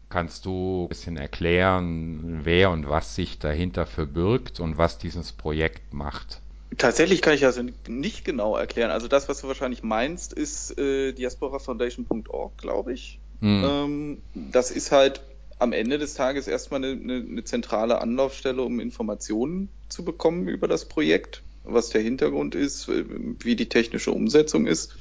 kannst 0.08 0.44
du 0.44 0.84
ein 0.84 0.88
bisschen 0.88 1.16
erklären, 1.16 2.44
wer 2.44 2.70
und 2.70 2.88
was 2.88 3.14
sich 3.14 3.38
dahinter 3.38 3.86
verbirgt 3.86 4.60
und 4.60 4.78
was 4.78 4.98
dieses 4.98 5.32
Projekt 5.32 5.94
macht? 5.94 6.40
Tatsächlich 6.76 7.22
kann 7.22 7.34
ich 7.34 7.40
das 7.40 7.60
nicht 7.86 8.24
genau 8.24 8.56
erklären. 8.56 8.90
Also 8.90 9.08
das, 9.08 9.28
was 9.28 9.40
du 9.40 9.48
wahrscheinlich 9.48 9.82
meinst, 9.82 10.32
ist 10.32 10.76
äh, 10.78 11.12
diasporafoundation.org, 11.12 12.58
glaube 12.58 12.92
ich. 12.92 13.20
Hm. 13.40 13.64
Ähm, 13.64 14.22
das 14.34 14.70
ist 14.70 14.92
halt 14.92 15.22
am 15.58 15.72
Ende 15.72 15.98
des 15.98 16.14
Tages 16.14 16.48
erstmal 16.48 16.84
eine, 16.84 17.00
eine, 17.00 17.26
eine, 17.28 17.44
zentrale 17.44 18.00
Anlaufstelle, 18.00 18.62
um 18.62 18.80
Informationen 18.80 19.70
zu 19.88 20.04
bekommen 20.04 20.48
über 20.48 20.68
das 20.68 20.86
Projekt, 20.86 21.42
was 21.64 21.90
der 21.90 22.02
Hintergrund 22.02 22.54
ist, 22.54 22.88
äh, 22.88 23.04
wie 23.40 23.56
die 23.56 23.68
technische 23.68 24.10
Umsetzung 24.10 24.66
ist. 24.66 24.96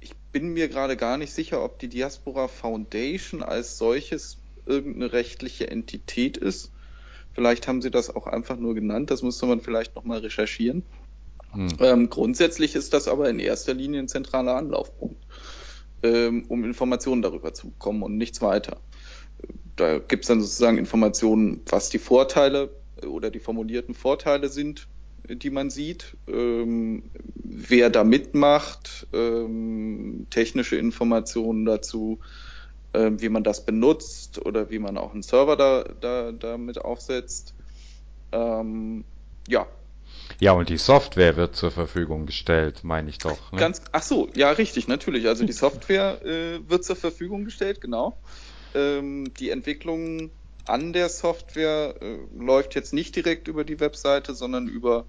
Ich 0.00 0.14
bin 0.32 0.52
mir 0.52 0.68
gerade 0.68 0.96
gar 0.96 1.18
nicht 1.18 1.32
sicher, 1.32 1.62
ob 1.62 1.78
die 1.78 1.88
Diaspora 1.88 2.48
Foundation 2.48 3.42
als 3.42 3.78
solches 3.78 4.38
irgendeine 4.64 5.12
rechtliche 5.12 5.68
Entität 5.68 6.36
ist. 6.36 6.70
Vielleicht 7.38 7.68
haben 7.68 7.80
sie 7.80 7.92
das 7.92 8.12
auch 8.12 8.26
einfach 8.26 8.56
nur 8.56 8.74
genannt, 8.74 9.12
das 9.12 9.22
müsste 9.22 9.46
man 9.46 9.60
vielleicht 9.60 9.94
nochmal 9.94 10.18
recherchieren. 10.18 10.82
Hm. 11.52 11.68
Ähm, 11.78 12.10
grundsätzlich 12.10 12.74
ist 12.74 12.92
das 12.92 13.06
aber 13.06 13.30
in 13.30 13.38
erster 13.38 13.74
Linie 13.74 14.00
ein 14.00 14.08
zentraler 14.08 14.56
Anlaufpunkt, 14.56 15.24
ähm, 16.02 16.46
um 16.48 16.64
Informationen 16.64 17.22
darüber 17.22 17.54
zu 17.54 17.70
bekommen 17.70 18.02
und 18.02 18.16
nichts 18.16 18.42
weiter. 18.42 18.80
Da 19.76 20.00
gibt 20.00 20.24
es 20.24 20.28
dann 20.28 20.40
sozusagen 20.40 20.78
Informationen, 20.78 21.62
was 21.66 21.90
die 21.90 22.00
Vorteile 22.00 22.70
oder 23.06 23.30
die 23.30 23.38
formulierten 23.38 23.94
Vorteile 23.94 24.48
sind, 24.48 24.88
die 25.28 25.50
man 25.50 25.70
sieht, 25.70 26.16
ähm, 26.26 27.04
wer 27.36 27.88
da 27.88 28.02
mitmacht, 28.02 29.06
ähm, 29.12 30.26
technische 30.30 30.74
Informationen 30.74 31.66
dazu, 31.66 32.18
äh, 32.92 33.10
wie 33.18 33.28
man 33.28 33.44
das 33.44 33.64
benutzt 33.64 34.44
oder 34.44 34.70
wie 34.70 34.78
man 34.78 34.98
auch 34.98 35.12
einen 35.12 35.22
Server 35.22 35.56
da, 35.56 35.84
da, 36.00 36.32
damit 36.32 36.78
aufsetzt. 36.78 37.54
Ähm, 38.32 39.04
ja. 39.46 39.66
Ja, 40.40 40.52
und 40.52 40.68
die 40.68 40.78
Software 40.78 41.36
wird 41.36 41.56
zur 41.56 41.70
Verfügung 41.70 42.26
gestellt, 42.26 42.80
meine 42.82 43.10
ich 43.10 43.18
doch. 43.18 43.52
Ne? 43.52 43.58
Ganz, 43.58 43.82
ach 43.92 44.02
so, 44.02 44.28
ja, 44.34 44.50
richtig, 44.50 44.88
natürlich. 44.88 45.26
Also 45.26 45.44
die 45.44 45.52
Software 45.52 46.24
äh, 46.24 46.60
wird 46.68 46.84
zur 46.84 46.96
Verfügung 46.96 47.44
gestellt, 47.44 47.80
genau. 47.80 48.18
Ähm, 48.74 49.32
die 49.38 49.50
Entwicklung 49.50 50.30
an 50.64 50.92
der 50.92 51.08
Software 51.08 51.94
äh, 52.00 52.18
läuft 52.36 52.74
jetzt 52.74 52.92
nicht 52.92 53.16
direkt 53.16 53.48
über 53.48 53.64
die 53.64 53.80
Webseite, 53.80 54.34
sondern 54.34 54.68
über 54.68 55.06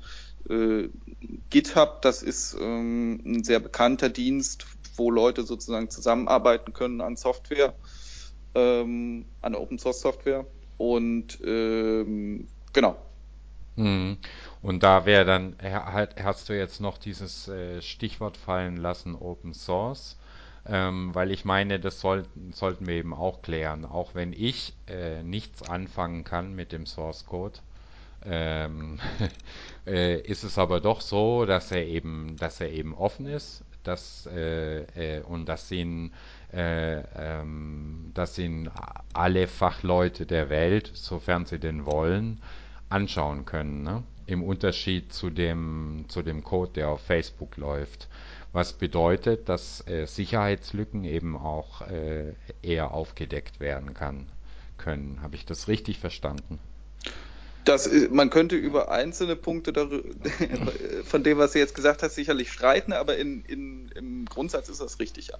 äh, 0.49 0.89
GitHub. 1.49 2.01
Das 2.01 2.23
ist 2.23 2.55
ähm, 2.59 3.21
ein 3.25 3.43
sehr 3.43 3.59
bekannter 3.59 4.09
Dienst, 4.09 4.65
wo 4.99 5.09
Leute 5.09 5.43
sozusagen 5.43 5.89
zusammenarbeiten 5.89 6.73
können 6.73 7.01
an 7.01 7.15
Software, 7.15 7.73
ähm, 8.53 9.25
an 9.41 9.55
Open 9.55 9.79
Source 9.79 10.01
Software. 10.01 10.45
Und 10.77 11.39
ähm, 11.43 12.47
genau. 12.73 12.97
Mhm. 13.75 14.17
Und 14.61 14.83
da 14.83 15.05
wäre 15.05 15.25
dann, 15.25 15.55
hast 16.21 16.49
du 16.49 16.57
jetzt 16.57 16.81
noch 16.81 16.97
dieses 16.97 17.47
äh, 17.47 17.81
Stichwort 17.81 18.37
fallen 18.37 18.77
lassen, 18.77 19.15
Open 19.15 19.53
Source. 19.53 20.17
Ähm, 20.65 21.15
weil 21.15 21.31
ich 21.31 21.45
meine, 21.45 21.79
das 21.79 21.99
sollten, 22.01 22.51
sollten 22.53 22.85
wir 22.85 22.95
eben 22.95 23.13
auch 23.13 23.41
klären. 23.41 23.85
Auch 23.85 24.13
wenn 24.13 24.33
ich 24.33 24.73
äh, 24.87 25.23
nichts 25.23 25.67
anfangen 25.67 26.25
kann 26.25 26.53
mit 26.53 26.73
dem 26.73 26.85
Source 26.85 27.25
Code, 27.25 27.59
ähm, 28.25 28.99
äh, 29.87 30.19
ist 30.19 30.43
es 30.43 30.57
aber 30.57 30.81
doch 30.81 31.01
so, 31.01 31.45
dass 31.45 31.71
er 31.71 31.87
eben, 31.87 32.35
dass 32.37 32.59
er 32.59 32.69
eben 32.69 32.93
offen 32.93 33.25
ist 33.25 33.63
dass, 33.89 34.27
äh, 34.27 35.17
äh, 35.17 35.21
und 35.21 35.49
dass 35.49 35.71
ihn, 35.71 36.13
äh, 36.53 37.01
ähm, 37.17 38.11
dass 38.13 38.37
ihn 38.37 38.69
alle 39.13 39.47
Fachleute 39.47 40.25
der 40.27 40.49
Welt, 40.49 40.91
sofern 40.93 41.45
sie 41.45 41.59
denn 41.59 41.85
wollen, 41.85 42.39
anschauen 42.89 43.45
können. 43.45 43.81
Ne? 43.83 44.03
Im 44.27 44.43
Unterschied 44.43 45.11
zu 45.11 45.31
dem, 45.31 46.05
zu 46.07 46.21
dem 46.21 46.43
Code, 46.43 46.73
der 46.73 46.89
auf 46.89 47.01
Facebook 47.01 47.57
läuft. 47.57 48.07
Was 48.53 48.73
bedeutet, 48.73 49.49
dass 49.49 49.85
äh, 49.87 50.05
Sicherheitslücken 50.05 51.03
eben 51.03 51.35
auch 51.35 51.81
äh, 51.81 52.33
eher 52.61 52.91
aufgedeckt 52.91 53.59
werden 53.59 53.95
kann, 53.95 54.27
können. 54.77 55.19
Habe 55.21 55.35
ich 55.35 55.45
das 55.45 55.67
richtig 55.67 55.99
verstanden? 55.99 56.59
Das, 57.69 57.87
man 58.09 58.31
könnte 58.31 58.55
über 58.55 58.89
einzelne 58.89 59.35
Punkte 59.35 59.73
von 61.05 61.23
dem, 61.23 61.37
was 61.37 61.51
du 61.51 61.59
jetzt 61.59 61.75
gesagt 61.75 62.01
hast, 62.01 62.15
sicherlich 62.15 62.51
streiten, 62.51 62.93
aber 62.93 63.17
in, 63.17 63.43
in, 63.45 63.89
im 63.89 64.25
Grundsatz 64.25 64.69
ist 64.69 64.81
das 64.81 64.99
richtig. 64.99 65.31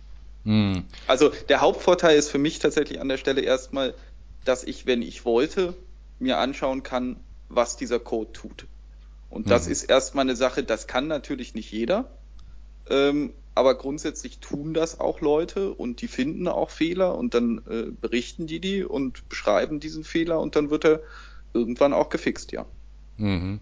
Hm. 0.46 0.84
Also 1.08 1.30
der 1.50 1.62
Hauptvorteil 1.62 2.16
ist 2.16 2.30
für 2.30 2.38
mich 2.38 2.60
tatsächlich 2.60 3.02
an 3.02 3.10
der 3.10 3.18
Stelle 3.18 3.42
erstmal, 3.42 3.96
dass 4.46 4.64
ich, 4.64 4.86
wenn 4.86 5.02
ich 5.02 5.26
wollte, 5.26 5.74
mir 6.20 6.38
anschauen 6.38 6.84
kann, 6.84 7.20
was 7.50 7.78
dieser 7.78 8.00
Code 8.00 8.32
tut. 8.32 8.68
Und 9.32 9.50
das 9.50 9.66
mhm. 9.66 9.72
ist 9.72 9.84
erstmal 9.86 10.24
eine 10.24 10.36
Sache, 10.36 10.64
das 10.64 10.86
kann 10.86 11.08
natürlich 11.08 11.56
nicht 11.56 11.72
jeder, 11.72 12.12
ähm, 12.92 13.34
aber 13.56 13.76
grundsätzlich 13.76 14.38
tun 14.38 14.76
das 14.76 15.00
auch 15.00 15.20
Leute 15.20 15.74
und 15.74 16.02
die 16.02 16.08
finden 16.08 16.48
auch 16.48 16.70
Fehler 16.70 17.16
und 17.16 17.34
dann 17.34 17.64
äh, 17.70 17.92
berichten 17.92 18.46
die 18.46 18.60
die 18.60 18.84
und 18.84 19.28
beschreiben 19.30 19.80
diesen 19.80 20.04
Fehler 20.04 20.40
und 20.40 20.56
dann 20.56 20.70
wird 20.70 20.86
er 20.86 21.02
irgendwann 21.54 21.94
auch 21.94 22.10
gefixt, 22.10 22.52
ja. 22.52 22.66
Mhm. 23.18 23.60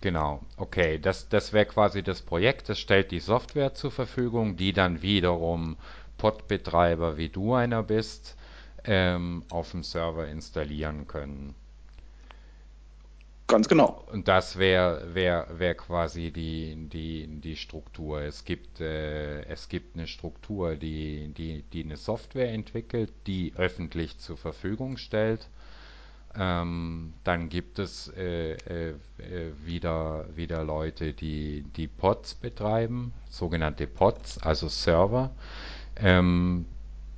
Genau, 0.00 0.42
okay, 0.56 0.98
das, 0.98 1.28
das 1.28 1.52
wäre 1.52 1.66
quasi 1.66 2.02
das 2.02 2.22
Projekt, 2.22 2.68
das 2.68 2.78
stellt 2.78 3.10
die 3.10 3.18
Software 3.18 3.74
zur 3.74 3.90
Verfügung, 3.90 4.56
die 4.56 4.72
dann 4.72 5.02
wiederum 5.02 5.76
Pod-Betreiber, 6.18 7.16
wie 7.16 7.28
du 7.28 7.54
einer 7.54 7.82
bist, 7.82 8.36
ähm, 8.84 9.42
auf 9.50 9.70
dem 9.72 9.82
Server 9.82 10.28
installieren 10.28 11.06
können. 11.06 11.54
Ganz 13.48 13.68
genau. 13.68 14.04
Und 14.12 14.26
das 14.26 14.58
wäre 14.58 15.14
wär, 15.14 15.46
wär 15.52 15.74
quasi 15.76 16.32
die, 16.32 16.88
die, 16.88 17.28
die 17.40 17.56
Struktur. 17.56 18.20
Es 18.22 18.44
gibt, 18.44 18.80
äh, 18.80 19.42
es 19.42 19.68
gibt 19.68 19.96
eine 19.96 20.08
Struktur, 20.08 20.74
die, 20.74 21.32
die, 21.36 21.62
die 21.62 21.84
eine 21.84 21.96
Software 21.96 22.52
entwickelt, 22.52 23.12
die 23.26 23.52
öffentlich 23.56 24.18
zur 24.18 24.36
Verfügung 24.36 24.96
stellt 24.96 25.48
ähm, 26.38 27.14
dann 27.24 27.48
gibt 27.48 27.78
es 27.78 28.12
äh, 28.16 28.52
äh, 28.52 28.94
wieder, 29.64 30.26
wieder 30.34 30.64
Leute, 30.64 31.12
die, 31.12 31.64
die 31.76 31.88
Pods 31.88 32.34
betreiben, 32.34 33.12
sogenannte 33.30 33.86
Pods, 33.86 34.38
also 34.38 34.68
Server. 34.68 35.30
Ähm, 35.96 36.66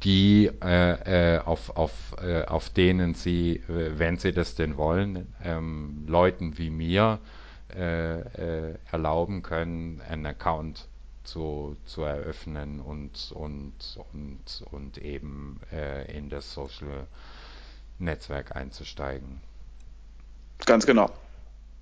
die 0.05 0.51
äh, 0.63 1.37
äh, 1.37 1.39
auf, 1.41 1.77
auf, 1.77 2.15
äh, 2.23 2.45
auf 2.45 2.71
denen 2.71 3.15
sie, 3.15 3.57
äh, 3.69 3.99
wenn 3.99 4.17
sie 4.17 4.33
das 4.33 4.55
denn 4.55 4.77
wollen, 4.77 5.33
ähm, 5.43 6.05
Leuten 6.07 6.57
wie 6.59 6.71
mir 6.71 7.19
äh, 7.75 8.21
äh, 8.21 8.75
erlauben 8.91 9.43
können, 9.43 10.01
einen 10.09 10.27
Account 10.27 10.87
zu, 11.25 11.77
zu 11.85 12.03
eröffnen 12.03 12.81
und, 12.81 13.33
und, 13.35 13.99
und, 14.13 14.65
und 14.71 14.97
eben 14.99 15.61
in 16.07 16.31
das 16.31 16.55
Social 16.55 17.07
Netzwerk 17.99 18.57
einzusteigen. 18.57 19.41
Ganz 20.67 20.87
genau. 20.87 21.11